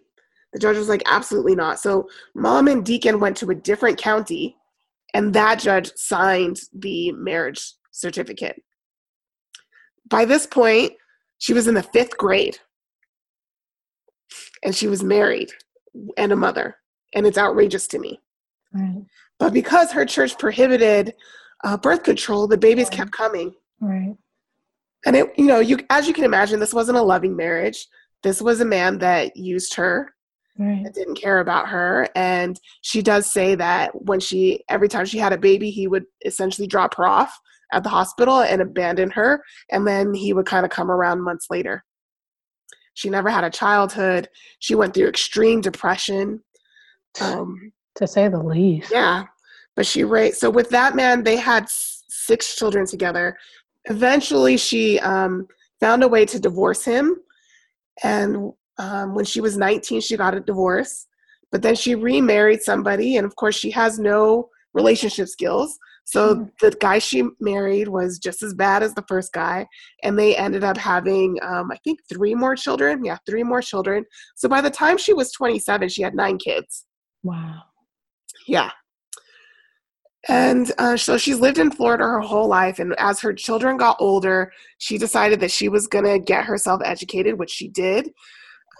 The 0.54 0.58
judge 0.58 0.78
was 0.78 0.88
like, 0.88 1.02
absolutely 1.04 1.54
not. 1.54 1.78
So 1.78 2.08
mom 2.34 2.66
and 2.66 2.82
deacon 2.82 3.20
went 3.20 3.36
to 3.38 3.50
a 3.50 3.54
different 3.54 3.98
county, 3.98 4.56
and 5.12 5.34
that 5.34 5.58
judge 5.58 5.90
signed 5.96 6.60
the 6.72 7.12
marriage 7.12 7.74
certificate. 7.90 8.62
By 10.08 10.24
this 10.24 10.46
point, 10.46 10.94
she 11.38 11.52
was 11.52 11.66
in 11.68 11.74
the 11.74 11.82
fifth 11.82 12.16
grade 12.18 12.58
and 14.62 14.74
she 14.74 14.88
was 14.88 15.02
married 15.02 15.50
and 16.16 16.32
a 16.32 16.36
mother. 16.36 16.76
And 17.14 17.26
it's 17.26 17.38
outrageous 17.38 17.86
to 17.88 17.98
me. 17.98 18.20
Right. 18.72 19.02
But 19.38 19.52
because 19.52 19.92
her 19.92 20.04
church 20.04 20.36
prohibited 20.38 21.14
uh, 21.64 21.76
birth 21.76 22.02
control, 22.02 22.46
the 22.46 22.58
babies 22.58 22.90
kept 22.90 23.12
coming. 23.12 23.54
Right. 23.80 24.14
And 25.06 25.16
it, 25.16 25.30
you 25.38 25.46
know, 25.46 25.60
you 25.60 25.78
as 25.90 26.06
you 26.06 26.12
can 26.12 26.24
imagine, 26.24 26.60
this 26.60 26.74
wasn't 26.74 26.98
a 26.98 27.02
loving 27.02 27.34
marriage. 27.36 27.86
This 28.22 28.42
was 28.42 28.60
a 28.60 28.64
man 28.64 28.98
that 28.98 29.36
used 29.36 29.74
her, 29.74 30.12
Right. 30.58 30.82
that 30.84 30.94
didn't 30.94 31.14
care 31.14 31.38
about 31.38 31.68
her. 31.68 32.08
And 32.16 32.58
she 32.82 33.00
does 33.00 33.30
say 33.32 33.54
that 33.54 33.92
when 33.94 34.18
she, 34.18 34.64
every 34.68 34.88
time 34.88 35.06
she 35.06 35.18
had 35.18 35.32
a 35.32 35.38
baby, 35.38 35.70
he 35.70 35.86
would 35.86 36.04
essentially 36.26 36.66
drop 36.66 36.96
her 36.96 37.06
off 37.06 37.38
at 37.72 37.82
the 37.82 37.88
hospital 37.88 38.40
and 38.40 38.62
abandon 38.62 39.10
her. 39.10 39.42
And 39.70 39.86
then 39.86 40.14
he 40.14 40.32
would 40.32 40.46
kind 40.46 40.64
of 40.64 40.70
come 40.70 40.90
around 40.90 41.22
months 41.22 41.46
later. 41.50 41.84
She 42.94 43.10
never 43.10 43.30
had 43.30 43.44
a 43.44 43.50
childhood. 43.50 44.28
She 44.58 44.74
went 44.74 44.94
through 44.94 45.08
extreme 45.08 45.60
depression. 45.60 46.42
Um, 47.20 47.72
To 47.96 48.06
say 48.06 48.28
the 48.28 48.42
least. 48.42 48.90
yeah, 48.92 49.24
but 49.76 49.86
she 49.86 50.04
raised. 50.04 50.38
So 50.38 50.50
with 50.50 50.68
that 50.70 50.96
man, 50.96 51.22
they 51.22 51.36
had 51.36 51.66
six 51.68 52.56
children 52.56 52.86
together. 52.86 53.36
Eventually, 53.84 54.56
she 54.56 54.98
um, 55.00 55.46
found 55.80 56.02
a 56.02 56.08
way 56.08 56.24
to 56.26 56.40
divorce 56.40 56.84
him, 56.84 57.16
and 58.02 58.52
um, 58.78 59.14
when 59.14 59.24
she 59.24 59.40
was 59.40 59.56
19, 59.56 60.00
she 60.00 60.16
got 60.16 60.34
a 60.34 60.40
divorce. 60.40 61.06
But 61.50 61.62
then 61.62 61.74
she 61.74 61.94
remarried 61.94 62.62
somebody, 62.62 63.16
and 63.16 63.24
of 63.24 63.34
course, 63.36 63.56
she 63.56 63.70
has 63.70 63.98
no 63.98 64.48
relationship 64.74 65.28
skills. 65.28 65.78
So 66.08 66.34
Mm. 66.36 66.50
the 66.60 66.70
guy 66.80 66.98
she 66.98 67.22
married 67.38 67.86
was 67.86 68.18
just 68.18 68.42
as 68.42 68.54
bad 68.54 68.82
as 68.82 68.94
the 68.94 69.04
first 69.06 69.30
guy, 69.34 69.66
and 70.02 70.18
they 70.18 70.34
ended 70.34 70.64
up 70.64 70.78
having, 70.78 71.36
um, 71.42 71.70
I 71.70 71.76
think, 71.84 71.98
three 72.10 72.34
more 72.34 72.56
children. 72.56 73.04
Yeah, 73.04 73.18
three 73.26 73.42
more 73.42 73.60
children. 73.60 74.06
So 74.34 74.48
by 74.48 74.62
the 74.62 74.70
time 74.70 74.96
she 74.96 75.12
was 75.12 75.30
27, 75.32 75.90
she 75.90 76.00
had 76.00 76.14
nine 76.14 76.38
kids. 76.38 76.86
Wow. 77.22 77.62
Yeah. 78.46 78.70
And 80.28 80.72
uh, 80.78 80.96
so 80.96 81.18
she's 81.18 81.40
lived 81.40 81.58
in 81.58 81.70
Florida 81.70 82.04
her 82.04 82.20
whole 82.20 82.48
life. 82.48 82.78
And 82.78 82.94
as 82.98 83.20
her 83.20 83.34
children 83.34 83.76
got 83.76 83.98
older, 84.00 84.50
she 84.78 84.96
decided 84.96 85.40
that 85.40 85.50
she 85.50 85.68
was 85.68 85.86
going 85.86 86.06
to 86.06 86.18
get 86.18 86.46
herself 86.46 86.80
educated, 86.84 87.38
which 87.38 87.50
she 87.50 87.68
did. 87.68 88.10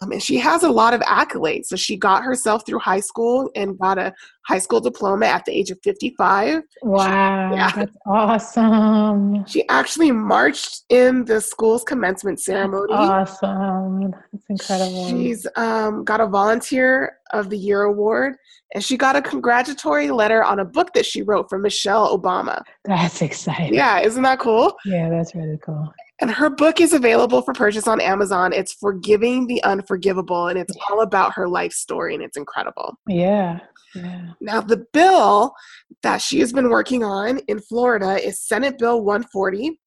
Um, 0.02 0.12
and 0.12 0.22
she 0.22 0.38
has 0.38 0.62
a 0.62 0.70
lot 0.70 0.94
of 0.94 1.00
accolades. 1.02 1.66
So 1.66 1.76
she 1.76 1.96
got 1.96 2.22
herself 2.22 2.64
through 2.66 2.78
high 2.78 3.00
school 3.00 3.50
and 3.54 3.78
got 3.78 3.98
a 3.98 4.14
high 4.46 4.58
school 4.58 4.80
diploma 4.80 5.26
at 5.26 5.44
the 5.44 5.52
age 5.52 5.70
of 5.70 5.78
55. 5.82 6.62
Wow. 6.82 7.54
Yeah. 7.54 7.70
That's 7.74 7.96
awesome. 8.06 9.44
She 9.46 9.68
actually 9.68 10.10
marched 10.10 10.84
in 10.88 11.24
the 11.24 11.40
school's 11.40 11.84
commencement 11.84 12.40
ceremony. 12.40 12.92
Awesome. 12.92 14.12
That's 14.32 14.46
incredible. 14.48 15.08
She's 15.08 15.46
um, 15.56 16.04
got 16.04 16.20
a 16.20 16.26
Volunteer 16.26 17.18
of 17.32 17.50
the 17.50 17.58
Year 17.58 17.82
award, 17.82 18.36
and 18.74 18.84
she 18.84 18.96
got 18.96 19.16
a 19.16 19.22
congratulatory 19.22 20.10
letter 20.10 20.44
on 20.44 20.58
a 20.58 20.64
book 20.64 20.92
that 20.94 21.06
she 21.06 21.22
wrote 21.22 21.48
for 21.48 21.58
Michelle 21.58 22.16
Obama. 22.16 22.62
That's 22.84 23.22
exciting. 23.22 23.74
Yeah, 23.74 24.00
isn't 24.00 24.22
that 24.22 24.38
cool? 24.38 24.76
Yeah, 24.84 25.08
that's 25.08 25.34
really 25.34 25.58
cool. 25.64 25.92
And 26.20 26.30
her 26.30 26.50
book 26.50 26.80
is 26.80 26.92
available 26.92 27.42
for 27.42 27.54
purchase 27.54 27.86
on 27.86 28.00
Amazon. 28.00 28.52
It's 28.52 28.72
Forgiving 28.72 29.46
the 29.46 29.62
Unforgivable, 29.62 30.48
and 30.48 30.58
it's 30.58 30.74
all 30.90 31.02
about 31.02 31.32
her 31.34 31.48
life 31.48 31.72
story, 31.72 32.14
and 32.14 32.22
it's 32.22 32.36
incredible. 32.36 32.96
Yeah. 33.06 33.60
Yeah. 33.94 34.32
Now, 34.40 34.60
the 34.60 34.84
bill 34.92 35.54
that 36.02 36.20
she 36.20 36.40
has 36.40 36.52
been 36.52 36.70
working 36.70 37.04
on 37.04 37.38
in 37.48 37.60
Florida 37.60 38.22
is 38.22 38.40
Senate 38.40 38.78
Bill 38.78 39.00
140. 39.02 39.80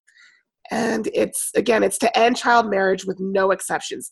And 0.72 1.10
it's, 1.14 1.52
again, 1.56 1.84
it's 1.84 1.98
to 2.00 2.18
end 2.18 2.38
child 2.38 2.70
marriage 2.70 3.06
with 3.06 3.20
no 3.20 3.52
exceptions. 3.52 4.10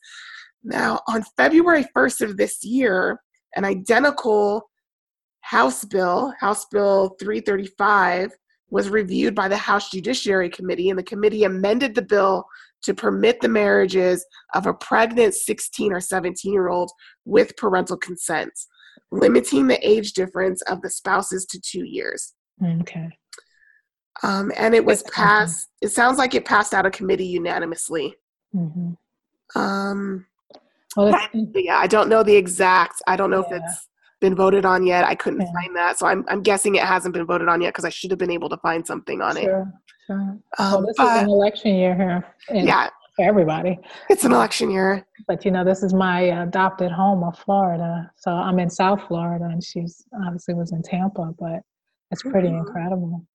Now, 0.64 1.00
on 1.08 1.24
February 1.38 1.86
1st 1.96 2.22
of 2.22 2.38
this 2.38 2.64
year, 2.64 3.22
an 3.56 3.66
identical 3.66 4.70
House 5.42 5.84
bill, 5.86 6.34
House 6.40 6.66
Bill 6.66 7.16
335, 7.20 8.32
was 8.70 8.90
reviewed 8.90 9.34
by 9.34 9.48
the 9.48 9.58
House 9.58 9.90
Judiciary 9.90 10.50
Committee, 10.50 10.90
and 10.90 11.00
the 11.00 11.04
committee 11.04 11.44
amended 11.46 11.96
the 11.96 12.04
bill 12.04 12.46
to 12.84 12.94
permit 12.94 13.42
the 13.42 13.48
marriages 13.48 14.26
of 14.54 14.68
a 14.68 14.74
pregnant 14.74 15.34
16 15.34 15.92
or 15.92 16.00
17 16.00 16.54
year 16.54 16.70
old 16.70 16.92
with 17.26 17.56
parental 17.58 17.98
consent. 17.98 18.52
limiting 19.12 19.66
the 19.68 19.88
age 19.88 20.14
difference 20.14 20.62
of 20.64 20.82
the 20.82 20.90
spouses 20.90 21.46
to 21.48 21.60
two 21.60 21.84
years. 21.84 22.34
Okay. 22.82 23.10
Um, 24.22 24.52
and 24.56 24.76
it 24.76 24.86
was 24.86 25.02
passed, 25.04 25.68
it 25.82 25.90
sounds 25.90 26.18
like 26.20 26.36
it 26.36 26.46
passed 26.46 26.74
out 26.76 26.86
of 26.86 26.92
committee 26.92 27.26
unanimously. 27.26 28.16
hmm 28.52 28.92
Um, 29.56 30.28
Well, 30.98 31.12
but, 31.34 31.64
yeah, 31.64 31.78
I 31.78 31.88
don't 31.88 32.10
know 32.10 32.24
the 32.24 32.36
exact, 32.36 33.02
I 33.08 33.16
don't 33.16 33.30
know 33.30 33.46
Yeah. 33.50 33.58
if 33.58 33.64
it's 33.64 33.88
been 34.22 34.36
voted 34.36 34.66
on 34.66 34.86
yet. 34.86 35.06
I 35.06 35.16
couldn't 35.16 35.42
Yeah. 35.42 35.52
find 35.54 35.76
that. 35.76 35.98
So 36.00 36.08
I'm, 36.08 36.26
I'm 36.28 36.42
guessing 36.42 36.76
it 36.76 36.84
hasn't 36.84 37.14
been 37.14 37.26
voted 37.26 37.48
on 37.48 37.62
yet 37.62 37.70
because 37.70 37.86
I 37.86 37.90
should 37.90 38.10
have 38.12 38.18
been 38.20 38.32
able 38.32 38.50
to 38.50 38.58
find 38.58 38.86
something 38.86 39.22
on 39.22 39.38
it. 39.38 39.44
sure, 39.44 39.72
sure. 40.08 40.16
Um, 40.18 40.42
well, 40.58 40.82
this 40.88 41.00
is 41.00 41.22
an 41.24 41.30
election 41.30 41.76
year 41.76 41.96
here 41.96 42.26
in, 42.50 42.66
yeah, 42.68 42.90
for 43.16 43.24
everybody. 43.26 43.80
it's 44.10 44.26
an 44.26 44.32
election 44.34 44.72
year. 44.72 45.06
But 45.28 45.46
you 45.46 45.52
know, 45.52 45.64
this 45.64 45.84
is 45.84 45.94
my 45.94 46.22
adopted 46.22 46.92
home 46.92 47.24
of 47.24 47.38
Florida. 47.38 48.12
So 48.18 48.32
I'm 48.32 48.60
in 48.60 48.70
South 48.70 49.02
Florida, 49.08 49.46
and 49.46 49.64
she's 49.64 50.04
obviously 50.26 50.54
was 50.56 50.72
in 50.72 50.82
Tampa. 50.82 51.34
But 51.40 51.62
it's 52.12 52.24
pretty 52.24 52.48
Mhm. 52.50 52.60
incredible. 52.60 53.26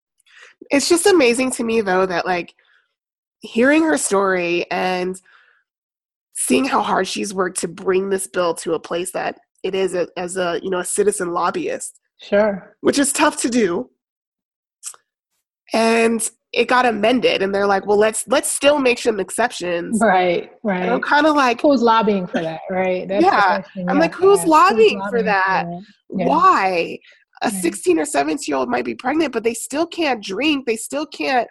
it's 0.70 0.88
just 0.88 1.06
amazing 1.06 1.50
to 1.50 1.62
me 1.64 1.80
though 1.80 2.04
that 2.06 2.26
like 2.26 2.54
hearing 3.40 3.82
her 3.82 3.96
story 3.96 4.68
and 4.70 5.20
seeing 6.34 6.64
how 6.64 6.82
hard 6.82 7.06
she's 7.06 7.32
worked 7.32 7.58
to 7.60 7.68
bring 7.68 8.10
this 8.10 8.26
bill 8.26 8.54
to 8.54 8.74
a 8.74 8.80
place 8.80 9.12
that 9.12 9.38
it 9.62 9.74
is 9.74 9.94
a, 9.94 10.06
as 10.16 10.36
a 10.36 10.60
you 10.62 10.70
know 10.70 10.80
a 10.80 10.84
citizen 10.84 11.32
lobbyist 11.32 12.00
Sure. 12.20 12.76
which 12.80 12.98
is 12.98 13.12
tough 13.12 13.36
to 13.42 13.48
do 13.50 13.90
and 15.72 16.30
it 16.52 16.68
got 16.68 16.86
amended 16.86 17.42
and 17.42 17.54
they're 17.54 17.66
like 17.66 17.86
well 17.86 17.98
let's 17.98 18.26
let's 18.28 18.50
still 18.50 18.78
make 18.78 18.98
some 18.98 19.18
exceptions 19.18 19.98
Right. 20.00 20.50
and 20.64 20.84
i'm 20.84 20.90
Right. 20.90 21.02
kind 21.02 21.26
of 21.26 21.34
like 21.34 21.60
Who's 21.60 21.82
lobbying 21.82 22.26
for 22.26 22.40
that? 22.40 22.60
Right. 22.70 23.08
That's 23.08 23.24
Yeah. 23.24 23.62
I'm 23.88 23.98
like, 23.98 24.12
have 24.12 24.20
to 24.20 24.26
who's 24.26 24.44
lobbying 24.46 25.02
for 25.10 25.22
that? 25.22 25.66
it? 25.68 25.84
Yeah. 26.16 26.26
why 26.28 26.98
a 27.42 27.48
Right. 27.48 27.62
16 27.62 27.98
or 27.98 28.04
17 28.04 28.44
year 28.46 28.56
old 28.56 28.68
might 28.68 28.84
be 28.84 28.94
pregnant 28.94 29.32
but 29.32 29.42
they 29.42 29.54
still 29.54 29.86
can't 29.86 30.22
drink 30.22 30.66
they 30.66 30.76
still 30.76 31.06
can't 31.06 31.48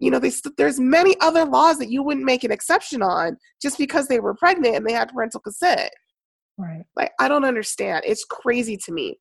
you 0.00 0.10
know 0.10 0.18
they 0.18 0.32
there's 0.56 0.80
many 0.80 1.14
other 1.20 1.44
laws 1.44 1.78
that 1.78 1.90
you 1.90 2.02
wouldn't 2.02 2.26
make 2.26 2.42
an 2.42 2.50
exception 2.50 3.02
on 3.02 3.36
just 3.62 3.78
because 3.78 4.08
they 4.08 4.18
were 4.18 4.34
pregnant 4.34 4.74
and 4.74 4.84
they 4.86 4.92
had 4.92 5.10
parental 5.12 5.40
consent 5.40 5.90
Right. 6.58 6.84
like 6.96 7.12
i 7.20 7.28
don't 7.28 7.44
understand 7.44 8.02
it's 8.06 8.24
crazy 8.24 8.76
to 8.78 8.92
me 8.92 9.18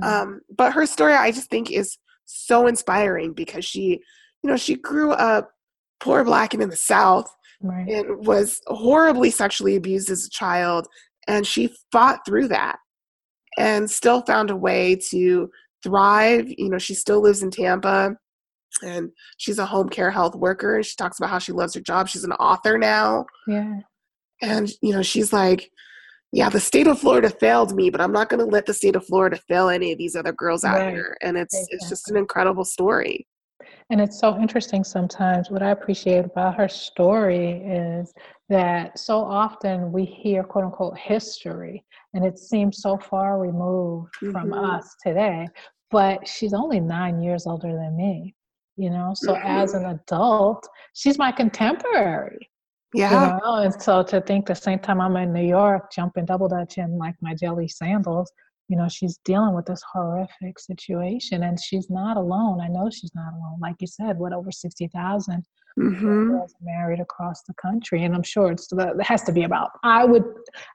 Mhm. 0.00 0.04
um 0.06 0.40
but 0.56 0.72
her 0.72 0.86
story 0.86 1.14
i 1.14 1.30
just 1.30 1.48
think 1.50 1.70
is 1.70 1.96
so 2.24 2.66
inspiring 2.66 3.32
because 3.32 3.64
she 3.64 4.00
you 4.42 4.50
know 4.50 4.56
she 4.56 4.74
grew 4.76 5.12
up 5.12 5.50
poor 6.00 6.24
black 6.24 6.52
and 6.54 6.62
in 6.62 6.70
the 6.70 6.76
south 6.76 7.32
Right. 7.62 7.88
and 7.88 8.26
was 8.26 8.60
horribly 8.66 9.30
sexually 9.30 9.76
abused 9.76 10.10
as 10.10 10.26
a 10.26 10.30
child 10.30 10.88
and 11.28 11.46
she 11.46 11.74
fought 11.92 12.20
through 12.26 12.48
that 12.48 12.78
and 13.56 13.90
still 13.90 14.20
found 14.22 14.50
a 14.50 14.56
way 14.56 14.96
to 15.10 15.50
thrive 15.82 16.46
you 16.58 16.68
know 16.70 16.78
she 16.78 16.94
still 16.94 17.20
lives 17.20 17.42
in 17.42 17.50
tampa 17.50 18.16
and 18.82 19.10
she's 19.38 19.58
a 19.58 19.66
home 19.66 19.88
care 19.88 20.10
health 20.10 20.34
worker 20.34 20.76
and 20.76 20.84
she 20.86 20.96
talks 20.96 21.18
about 21.18 21.30
how 21.30 21.38
she 21.38 21.52
loves 21.52 21.74
her 21.74 21.80
job 21.80 22.08
she's 22.08 22.24
an 22.24 22.32
author 22.32 22.76
now 22.78 23.24
Yeah. 23.46 23.80
and 24.42 24.70
you 24.82 24.92
know 24.92 25.02
she's 25.02 25.32
like 25.32 25.70
yeah 26.32 26.48
the 26.48 26.60
state 26.60 26.86
of 26.86 26.98
florida 26.98 27.30
failed 27.30 27.74
me 27.74 27.90
but 27.90 28.00
i'm 28.00 28.12
not 28.12 28.28
going 28.28 28.40
to 28.40 28.46
let 28.46 28.66
the 28.66 28.74
state 28.74 28.96
of 28.96 29.06
florida 29.06 29.36
fail 29.48 29.68
any 29.68 29.92
of 29.92 29.98
these 29.98 30.16
other 30.16 30.32
girls 30.32 30.64
out 30.64 30.78
Right. 30.80 30.90
here 30.94 31.16
and 31.22 31.36
it's 31.36 31.54
it's 31.70 31.88
just 31.88 32.10
an 32.10 32.16
incredible 32.16 32.64
story 32.64 33.26
And 33.90 34.00
it's 34.00 34.18
so 34.18 34.38
interesting 34.44 34.82
sometimes. 34.82 35.50
What 35.50 35.62
I 35.62 35.70
appreciate 35.70 36.24
about 36.24 36.56
her 36.56 36.68
story 36.68 37.48
is 37.62 38.12
that 38.48 38.98
so 38.98 39.18
often 39.20 39.92
we 39.92 40.04
hear 40.06 40.42
quote 40.42 40.64
unquote 40.64 40.98
history 40.98 41.84
and 42.14 42.24
it 42.24 42.38
seems 42.38 42.80
so 42.82 42.96
far 43.10 43.38
removed 43.38 44.14
from 44.32 44.50
Mhm. 44.50 44.78
us 44.78 44.96
today. 45.06 45.46
But 45.90 46.26
she's 46.26 46.54
only 46.54 46.80
nine 46.80 47.20
years 47.22 47.46
older 47.46 47.72
than 47.80 47.94
me, 47.96 48.34
you 48.76 48.90
know? 48.90 49.12
So 49.14 49.38
as 49.44 49.74
Mm-hmm. 49.74 49.78
an 49.78 49.86
adult, 49.86 50.66
she's 50.94 51.18
my 51.18 51.32
contemporary. 51.32 52.50
yeah 52.92 53.10
You 53.10 53.18
know, 53.20 53.56
and 53.62 53.82
so 53.82 54.02
to 54.04 54.20
think 54.20 54.46
the 54.46 54.54
same 54.54 54.78
time 54.78 55.00
I'm 55.00 55.16
in 55.16 55.32
New 55.32 55.46
York, 55.46 55.92
jumping 55.92 56.24
double 56.26 56.48
dutch 56.48 56.78
in 56.78 56.98
like 56.98 57.14
my 57.20 57.34
jelly 57.34 57.68
sandals, 57.68 58.32
you 58.68 58.76
know, 58.76 58.88
she's 58.88 59.18
dealing 59.24 59.54
with 59.54 59.66
this 59.66 59.82
horrific 59.92 60.58
situation 60.58 61.42
and 61.42 61.58
she's 61.60 61.90
not 61.90 62.16
alone. 62.16 62.60
I 62.60 62.68
know 62.68 62.88
she's 62.90 63.14
not 63.14 63.34
alone. 63.34 63.58
Like 63.60 63.76
you 63.80 63.86
said, 63.86 64.18
what 64.18 64.32
over 64.32 64.50
60,000 64.50 65.44
hmm 65.76 66.30
girls 66.30 66.54
married 66.62 67.00
across 67.00 67.42
the 67.42 67.54
country. 67.54 68.04
And 68.04 68.14
I'm 68.14 68.22
sure 68.22 68.50
it's, 68.52 68.68
it 68.72 69.02
has 69.02 69.22
to 69.24 69.32
be 69.32 69.44
about, 69.44 69.70
I 69.82 70.04
would, 70.04 70.24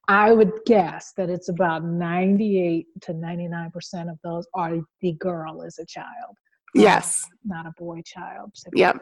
I 0.07 0.31
would 0.31 0.51
guess 0.65 1.13
that 1.17 1.29
it's 1.29 1.49
about 1.49 1.83
98 1.83 2.85
to 3.01 3.13
99% 3.13 4.11
of 4.11 4.19
those 4.23 4.45
are 4.53 4.77
the 5.01 5.13
girl 5.13 5.63
is 5.63 5.79
a 5.79 5.85
child. 5.85 6.35
Yes 6.75 7.25
Not 7.45 7.65
a 7.65 7.73
boy 7.77 8.01
child. 8.05 8.51
yep 8.75 8.97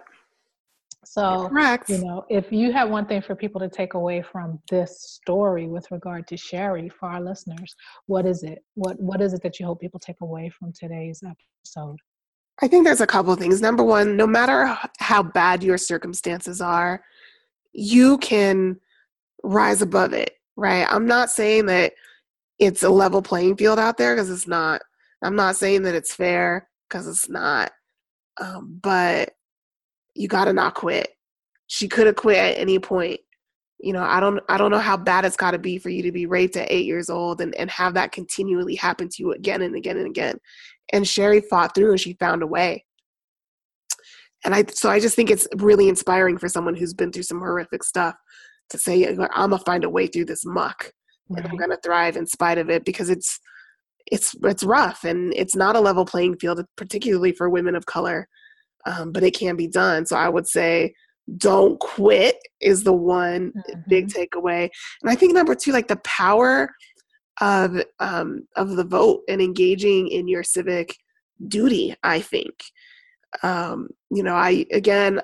So, 1.05 1.47
correct 1.49 1.89
you 1.89 1.99
know, 1.99 2.25
if 2.29 2.51
you 2.51 2.71
have 2.73 2.89
one 2.89 3.05
thing 3.05 3.21
for 3.21 3.35
people 3.35 3.59
to 3.61 3.69
take 3.69 3.93
away 3.93 4.21
from 4.21 4.59
this 4.69 5.19
story 5.21 5.67
with 5.67 5.89
regard 5.91 6.27
to 6.27 6.37
Sherry 6.37 6.89
for 6.89 7.09
our 7.09 7.21
listeners, 7.21 7.73
what 8.07 8.25
is 8.25 8.43
it? 8.43 8.59
What 8.75 8.99
what 8.99 9.21
is 9.21 9.33
it 9.33 9.41
that 9.43 9.59
you 9.59 9.65
hope 9.65 9.79
people 9.79 9.99
take 9.99 10.21
away 10.21 10.49
from 10.49 10.73
today's 10.73 11.21
episode? 11.23 11.97
I 12.61 12.67
think 12.67 12.85
there's 12.85 13.01
a 13.01 13.07
couple 13.07 13.31
of 13.31 13.39
things. 13.39 13.61
Number 13.61 13.83
one, 13.83 14.17
no 14.17 14.25
matter 14.25 14.75
how 14.97 15.21
bad 15.21 15.63
your 15.63 15.77
circumstances 15.77 16.59
are, 16.59 17.03
you 17.71 18.17
can 18.17 18.79
rise 19.43 19.81
above 19.83 20.11
it, 20.13 20.31
right? 20.55 20.85
I'm 20.89 21.05
not 21.05 21.29
saying 21.29 21.67
that 21.67 21.93
it's 22.57 22.81
a 22.81 22.89
level 22.89 23.21
playing 23.21 23.57
field 23.57 23.77
out 23.77 23.97
there 23.97 24.15
because 24.15 24.29
it's 24.31 24.47
not. 24.47 24.81
I'm 25.21 25.35
not 25.35 25.55
saying 25.55 25.83
that 25.83 25.95
it's 25.95 26.13
fair 26.15 26.67
because 26.87 27.07
it's 27.07 27.29
not. 27.29 27.71
Um, 28.39 28.79
but 28.81 29.31
you 30.15 30.27
got 30.27 30.45
to 30.45 30.53
not 30.53 30.75
quit. 30.75 31.09
She 31.67 31.87
could 31.87 32.07
have 32.07 32.15
quit 32.15 32.37
at 32.37 32.57
any 32.57 32.79
point. 32.79 33.19
You 33.79 33.93
know, 33.93 34.03
I 34.03 34.19
don't. 34.19 34.39
I 34.49 34.57
don't 34.57 34.71
know 34.71 34.79
how 34.79 34.97
bad 34.97 35.25
it's 35.25 35.37
got 35.37 35.51
to 35.51 35.59
be 35.59 35.77
for 35.77 35.89
you 35.89 36.01
to 36.03 36.11
be 36.11 36.25
raped 36.25 36.57
at 36.57 36.71
eight 36.71 36.85
years 36.85 37.09
old 37.09 37.41
and 37.41 37.53
and 37.55 37.69
have 37.69 37.93
that 37.93 38.11
continually 38.11 38.75
happen 38.75 39.07
to 39.09 39.15
you 39.19 39.33
again 39.33 39.61
and 39.61 39.75
again 39.75 39.97
and 39.97 40.07
again 40.07 40.39
and 40.93 41.07
Sherry 41.07 41.41
fought 41.41 41.75
through 41.75 41.91
and 41.91 41.99
she 41.99 42.13
found 42.13 42.43
a 42.43 42.47
way. 42.47 42.85
And 44.45 44.53
I 44.53 44.65
so 44.69 44.89
I 44.89 44.99
just 44.99 45.15
think 45.15 45.29
it's 45.29 45.47
really 45.57 45.89
inspiring 45.89 46.37
for 46.37 46.47
someone 46.47 46.75
who's 46.75 46.93
been 46.93 47.11
through 47.11 47.23
some 47.23 47.39
horrific 47.39 47.83
stuff 47.83 48.15
to 48.69 48.77
say 48.77 49.05
I'm 49.07 49.15
gonna 49.15 49.57
find 49.59 49.83
a 49.83 49.89
way 49.89 50.07
through 50.07 50.25
this 50.25 50.45
muck 50.45 50.91
and 51.29 51.45
I'm 51.45 51.57
gonna 51.57 51.77
thrive 51.83 52.17
in 52.17 52.27
spite 52.27 52.57
of 52.57 52.69
it 52.69 52.85
because 52.85 53.09
it's 53.09 53.39
it's 54.11 54.35
it's 54.43 54.63
rough 54.63 55.03
and 55.03 55.33
it's 55.35 55.55
not 55.55 55.75
a 55.75 55.81
level 55.81 56.05
playing 56.05 56.37
field, 56.37 56.63
particularly 56.75 57.31
for 57.31 57.49
women 57.49 57.75
of 57.75 57.85
color. 57.85 58.27
Um, 58.85 59.11
but 59.11 59.23
it 59.23 59.37
can 59.37 59.55
be 59.55 59.67
done. 59.67 60.05
So 60.05 60.15
I 60.15 60.29
would 60.29 60.47
say 60.47 60.93
don't 61.35 61.77
quit 61.79 62.37
is 62.61 62.83
the 62.83 62.93
one 62.93 63.51
big 63.89 64.07
takeaway. 64.07 64.69
And 65.01 65.11
I 65.11 65.15
think 65.15 65.33
number 65.33 65.55
two, 65.55 65.73
like 65.73 65.89
the 65.89 65.97
power 65.97 66.69
of 67.41 67.81
um, 67.99 68.47
of 68.55 68.75
the 68.75 68.83
vote 68.83 69.21
and 69.27 69.41
engaging 69.41 70.07
in 70.07 70.27
your 70.27 70.43
civic 70.43 70.95
duty. 71.47 71.95
I 72.03 72.19
think, 72.21 72.63
um, 73.43 73.89
you 74.09 74.23
know, 74.23 74.35
I 74.35 74.65
again, 74.71 75.21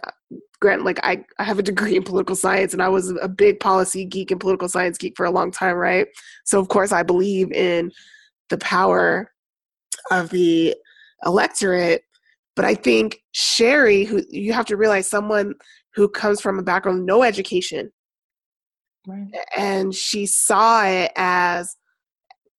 grant 0.59 0.83
like 0.83 0.99
I, 1.03 1.23
I 1.39 1.43
have 1.43 1.59
a 1.59 1.63
degree 1.63 1.95
in 1.97 2.03
political 2.03 2.35
science, 2.35 2.73
and 2.73 2.81
I 2.81 2.89
was 2.89 3.09
a 3.21 3.29
big 3.29 3.59
policy 3.59 4.05
geek 4.05 4.31
and 4.31 4.39
political 4.39 4.69
science 4.69 4.97
geek 4.97 5.13
for 5.15 5.25
a 5.25 5.31
long 5.31 5.51
time, 5.51 5.75
right? 5.75 6.07
So 6.43 6.59
of 6.59 6.67
course, 6.67 6.91
I 6.91 7.03
believe 7.03 7.51
in 7.51 7.91
the 8.49 8.57
power 8.59 9.31
of 10.11 10.29
the 10.29 10.75
electorate. 11.25 12.03
But 12.55 12.65
I 12.65 12.75
think 12.75 13.19
Sherry, 13.31 14.03
who 14.03 14.21
you 14.29 14.53
have 14.53 14.65
to 14.67 14.77
realize, 14.77 15.09
someone 15.09 15.55
who 15.95 16.07
comes 16.09 16.41
from 16.41 16.59
a 16.59 16.63
background 16.63 17.05
no 17.05 17.23
education, 17.23 17.91
Right. 19.05 19.27
and 19.57 19.93
she 19.93 20.25
saw 20.25 20.85
it 20.85 21.11
as 21.17 21.75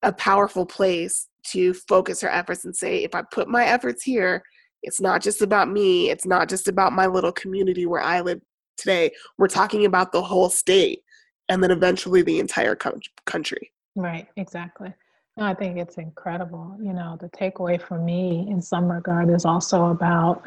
a 0.03 0.13
powerful 0.13 0.67
place 0.67 1.29
to 1.53 1.73
focus 1.73 2.21
her 2.21 2.29
efforts 2.29 2.67
and 2.67 2.77
say 2.77 3.03
if 3.03 3.15
i 3.15 3.23
put 3.33 3.49
my 3.49 3.65
efforts 3.65 4.03
here 4.03 4.43
it's 4.83 5.01
not 5.01 5.23
just 5.23 5.41
about 5.41 5.71
me 5.71 6.11
it's 6.11 6.27
not 6.27 6.49
just 6.51 6.69
about 6.69 6.93
my 6.93 7.07
little 7.07 7.33
community 7.33 7.87
where 7.87 8.03
i 8.03 8.21
live 8.21 8.41
today 8.77 9.11
we're 9.39 9.49
talking 9.49 9.87
about 9.87 10.13
the 10.13 10.21
whole 10.21 10.51
state 10.51 11.01
and 11.49 11.63
then 11.63 11.71
eventually 11.71 12.21
the 12.21 12.39
entire 12.39 12.77
country 13.25 13.73
Right, 13.97 14.27
exactly. 14.37 14.93
No, 15.37 15.45
I 15.45 15.55
think 15.55 15.79
it's 15.79 15.97
incredible. 15.97 16.77
You 16.81 16.93
know, 16.93 17.17
the 17.21 17.29
takeaway 17.31 17.81
for 17.81 17.99
me 17.99 18.47
in 18.49 18.63
some 18.63 18.91
regard 18.91 19.31
is 19.31 19.45
also 19.45 19.87
about 19.87 20.43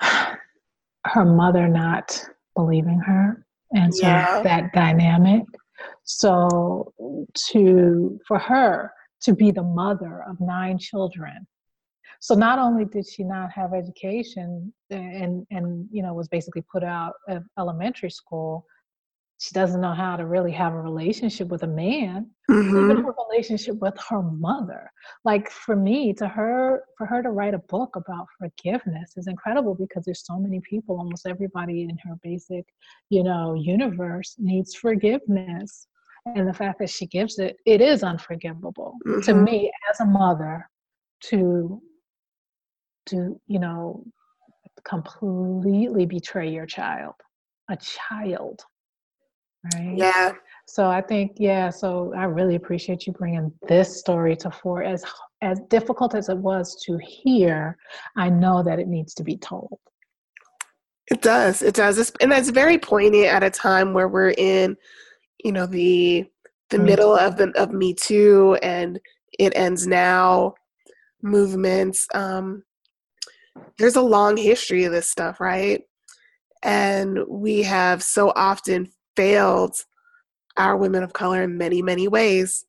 her 0.00 1.24
mother 1.24 1.68
not 1.68 2.24
believing 2.54 2.98
her 3.00 3.44
and 3.72 3.94
so 3.94 4.06
Yeah. 4.06 4.42
that 4.42 4.72
dynamic. 4.72 5.42
So 6.04 6.92
to 7.50 8.18
for 8.26 8.38
her 8.38 8.92
to 9.22 9.34
be 9.34 9.50
the 9.50 9.62
mother 9.62 10.24
of 10.28 10.40
nine 10.40 10.78
children. 10.78 11.46
So 12.20 12.34
not 12.34 12.58
only 12.58 12.84
did 12.84 13.06
she 13.06 13.22
not 13.22 13.52
have 13.52 13.74
education 13.74 14.72
eh, 14.90 14.96
and 14.96 15.46
and 15.50 15.86
you 15.92 16.02
know 16.02 16.14
was 16.14 16.28
basically 16.28 16.62
put 16.62 16.82
out 16.82 17.14
of 17.28 17.44
elementary 17.58 18.10
school, 18.10 18.64
she 19.38 19.54
doesn't 19.54 19.80
know 19.80 19.94
how 19.94 20.16
to 20.16 20.26
really 20.26 20.50
have 20.50 20.74
a 20.74 20.80
relationship 20.80 21.48
with 21.48 21.62
a 21.62 21.66
man 21.66 22.28
mm-hmm. 22.50 22.90
even 22.90 23.04
her 23.04 23.14
relationship 23.30 23.76
with 23.76 23.94
her 24.08 24.22
mother 24.22 24.90
like 25.24 25.50
for 25.50 25.76
me 25.76 26.12
to 26.12 26.26
her 26.28 26.82
for 26.96 27.06
her 27.06 27.22
to 27.22 27.30
write 27.30 27.54
a 27.54 27.58
book 27.58 27.96
about 27.96 28.26
forgiveness 28.38 29.16
is 29.16 29.28
incredible 29.28 29.74
because 29.74 30.04
there's 30.04 30.24
so 30.24 30.38
many 30.38 30.60
people 30.60 30.98
almost 30.98 31.26
everybody 31.26 31.82
in 31.82 31.96
her 32.04 32.16
basic 32.22 32.66
you 33.10 33.22
know 33.22 33.54
universe 33.54 34.34
needs 34.38 34.74
forgiveness 34.74 35.86
and 36.26 36.46
the 36.46 36.54
fact 36.54 36.78
that 36.78 36.90
she 36.90 37.06
gives 37.06 37.38
it 37.38 37.56
it 37.64 37.80
is 37.80 38.02
unforgivable 38.02 38.96
mm-hmm. 39.06 39.20
to 39.20 39.34
me 39.34 39.70
as 39.90 40.00
a 40.00 40.04
mother 40.04 40.68
to 41.20 41.80
to 43.06 43.40
you 43.46 43.58
know 43.58 44.04
completely 44.84 46.06
betray 46.06 46.50
your 46.50 46.66
child 46.66 47.14
a 47.70 47.76
child 47.76 48.62
right. 49.74 49.96
Yeah. 49.96 50.32
So 50.66 50.86
i 50.86 51.00
think 51.00 51.32
yeah 51.36 51.70
so 51.70 52.12
i 52.14 52.24
really 52.24 52.54
appreciate 52.54 53.06
you 53.06 53.12
bringing 53.14 53.50
this 53.66 53.98
story 53.98 54.36
to 54.36 54.50
fore 54.50 54.82
as 54.82 55.02
as 55.40 55.60
difficult 55.70 56.14
as 56.14 56.28
it 56.28 56.36
was 56.36 56.82
to 56.84 56.98
hear 56.98 57.76
i 58.16 58.28
know 58.28 58.62
that 58.62 58.78
it 58.78 58.86
needs 58.88 59.14
to 59.14 59.24
be 59.24 59.36
told. 59.36 59.78
It 61.10 61.22
does 61.22 61.62
it 61.62 61.74
does. 61.74 61.98
It's, 61.98 62.12
and 62.20 62.30
that's 62.30 62.50
very 62.50 62.76
poignant 62.78 63.26
at 63.26 63.42
a 63.42 63.50
time 63.50 63.94
where 63.94 64.08
we're 64.08 64.34
in 64.36 64.76
you 65.42 65.52
know 65.52 65.66
the 65.66 66.26
the 66.70 66.78
middle 66.78 67.16
of 67.16 67.36
the 67.36 67.50
of 67.56 67.72
me 67.72 67.94
too 67.94 68.58
and 68.62 69.00
it 69.38 69.54
ends 69.56 69.86
now 69.86 70.54
movements 71.22 72.06
um 72.14 72.62
there's 73.78 73.96
a 73.96 74.02
long 74.02 74.36
history 74.36 74.84
of 74.84 74.92
this 74.92 75.08
stuff 75.08 75.40
right? 75.40 75.82
And 76.62 77.20
we 77.26 77.62
have 77.62 78.02
so 78.02 78.32
often 78.36 78.90
failed 79.18 79.84
our 80.56 80.76
women 80.76 81.02
of 81.02 81.12
color 81.12 81.42
in 81.42 81.58
many, 81.58 81.82
many 81.82 82.06
ways. 82.06 82.64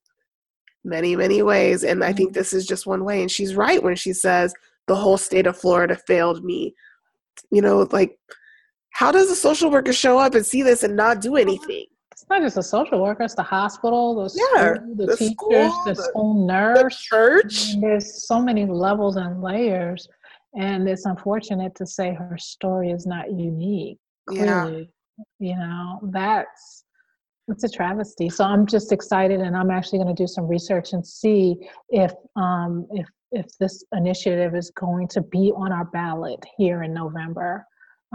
Many, 0.83 1.15
many 1.15 1.41
ways. 1.43 1.83
And 1.83 2.03
I 2.03 2.11
think 2.13 2.31
mm-hmm. 2.31 2.39
this 2.39 2.53
is 2.53 2.65
just 2.65 2.87
one 2.87 3.03
way. 3.03 3.21
And 3.21 3.29
she's 3.29 3.53
right 3.53 3.83
when 3.83 3.95
she 3.95 4.13
says 4.13 4.53
the 4.87 4.95
whole 4.95 5.17
state 5.17 5.45
of 5.45 5.57
Florida 5.57 5.95
failed 6.07 6.43
me. 6.43 6.73
You 7.51 7.61
know, 7.61 7.87
like, 7.91 8.17
how 8.91 9.11
does 9.11 9.29
a 9.29 9.35
social 9.35 9.69
worker 9.69 9.93
show 9.93 10.17
up 10.17 10.33
and 10.35 10.45
see 10.45 10.63
this 10.63 10.83
and 10.83 10.95
not 10.95 11.21
do 11.21 11.35
anything? 11.35 11.85
It's 12.11 12.25
not 12.29 12.41
just 12.41 12.57
a 12.57 12.63
social 12.63 13.01
worker, 13.01 13.23
it's 13.23 13.35
the 13.35 13.43
hospital, 13.43 14.15
the 14.15 14.41
yeah, 14.55 14.73
school, 14.73 14.95
the, 14.95 15.05
the 15.05 15.17
teachers, 15.17 15.33
school, 15.35 15.83
the, 15.85 15.93
the, 15.93 16.03
school 16.03 16.47
nurse, 16.47 16.77
the 16.83 16.89
church. 16.89 17.79
there's 17.79 18.27
so 18.27 18.41
many 18.41 18.65
levels 18.65 19.15
and 19.15 19.41
layers. 19.41 20.07
And 20.55 20.89
it's 20.89 21.05
unfortunate 21.05 21.75
to 21.75 21.85
say 21.85 22.13
her 22.13 22.37
story 22.37 22.91
is 22.91 23.05
not 23.05 23.31
unique. 23.31 23.99
Clearly. 24.27 24.79
Yeah. 24.79 24.85
You 25.39 25.55
know, 25.55 25.99
that's 26.11 26.83
it's 27.47 27.63
a 27.63 27.69
travesty. 27.69 28.29
So 28.29 28.43
I'm 28.43 28.65
just 28.65 28.91
excited, 28.91 29.41
and 29.41 29.55
I'm 29.55 29.71
actually 29.71 29.99
going 29.99 30.15
to 30.15 30.23
do 30.23 30.27
some 30.27 30.47
research 30.47 30.93
and 30.93 31.05
see 31.05 31.57
if 31.89 32.13
um, 32.35 32.87
if 32.91 33.07
if 33.31 33.45
this 33.59 33.83
initiative 33.93 34.55
is 34.55 34.71
going 34.71 35.07
to 35.09 35.21
be 35.21 35.51
on 35.55 35.71
our 35.71 35.85
ballot 35.85 36.43
here 36.57 36.83
in 36.83 36.93
November. 36.93 37.65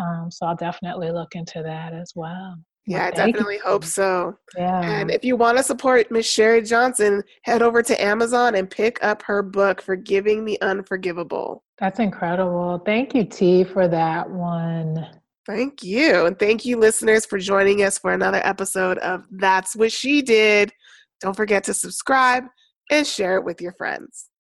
Um, 0.01 0.29
so 0.31 0.47
I'll 0.47 0.57
definitely 0.57 1.11
look 1.13 1.35
into 1.37 1.63
that 1.63 1.93
as 1.93 2.13
well. 2.17 2.57
Yeah, 2.87 3.07
I 3.07 3.11
definitely 3.13 3.55
you. 3.55 3.63
hope 3.65 3.85
so. 3.85 4.37
Yeah. 4.57 4.83
And 4.83 5.11
if 5.11 5.25
you 5.25 5.37
want 5.37 5.57
to 5.57 5.65
support 5.65 6.11
Miss 6.11 6.27
Sherry 6.27 6.61
Johnson, 6.63 7.23
head 7.43 7.63
over 7.63 7.83
to 7.83 8.03
Amazon 8.03 8.57
and 8.57 8.69
pick 8.69 9.03
up 9.03 9.23
her 9.23 9.43
book, 9.43 9.81
Forgiving 9.81 10.45
the 10.45 10.61
Unforgivable. 10.61 11.63
That's 11.79 11.99
incredible. 11.99 12.83
Thank 12.85 13.15
you, 13.15 13.25
T, 13.25 13.65
for 13.65 13.89
that 13.89 14.29
one. 14.29 15.07
Thank 15.47 15.83
you. 15.83 16.27
And 16.27 16.39
thank 16.39 16.65
you, 16.65 16.79
listeners, 16.79 17.27
for 17.27 17.39
joining 17.39 17.83
us 17.83 17.99
for 17.99 18.13
another 18.13 18.41
episode 18.45 18.99
of 18.99 19.27
That's 19.31 19.77
What 19.77 19.93
She 19.93 20.23
Did. 20.23 20.73
Don't 21.21 21.37
forget 21.37 21.65
to 21.65 21.75
subscribe 21.75 22.45
and 22.91 23.07
share 23.07 23.37
it 23.37 23.45
with 23.45 23.61
your 23.61 23.73
friends. 23.73 24.31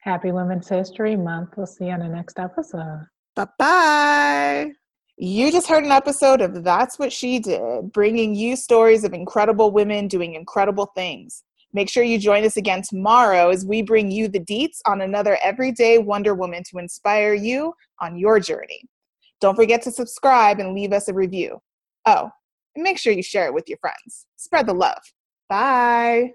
Happy 0.00 0.30
Women's 0.30 0.68
History 0.68 1.16
Month. 1.16 1.50
We'll 1.56 1.66
see 1.66 1.86
you 1.86 1.92
on 1.92 2.00
the 2.00 2.08
next 2.08 2.38
episode. 2.38 3.06
Bye 3.34 3.46
bye. 3.58 4.72
You 5.16 5.50
just 5.50 5.68
heard 5.68 5.84
an 5.84 5.92
episode 5.92 6.40
of 6.40 6.62
That's 6.62 6.98
What 6.98 7.12
She 7.12 7.38
Did, 7.38 7.92
bringing 7.92 8.34
you 8.34 8.54
stories 8.56 9.04
of 9.04 9.12
incredible 9.12 9.70
women 9.70 10.08
doing 10.08 10.34
incredible 10.34 10.90
things. 10.94 11.42
Make 11.72 11.88
sure 11.88 12.04
you 12.04 12.18
join 12.18 12.44
us 12.44 12.56
again 12.56 12.82
tomorrow 12.82 13.50
as 13.50 13.66
we 13.66 13.82
bring 13.82 14.10
you 14.10 14.28
the 14.28 14.40
deets 14.40 14.78
on 14.86 15.00
another 15.00 15.36
everyday 15.42 15.98
Wonder 15.98 16.34
Woman 16.34 16.62
to 16.70 16.78
inspire 16.78 17.34
you 17.34 17.74
on 18.00 18.16
your 18.16 18.38
journey. 18.38 18.82
Don't 19.44 19.56
forget 19.56 19.82
to 19.82 19.90
subscribe 19.90 20.58
and 20.58 20.72
leave 20.72 20.94
us 20.94 21.06
a 21.06 21.12
review. 21.12 21.60
Oh, 22.06 22.30
and 22.74 22.82
make 22.82 22.96
sure 22.96 23.12
you 23.12 23.22
share 23.22 23.44
it 23.44 23.52
with 23.52 23.68
your 23.68 23.76
friends. 23.76 24.24
Spread 24.36 24.66
the 24.66 24.72
love. 24.72 25.02
Bye. 25.50 26.30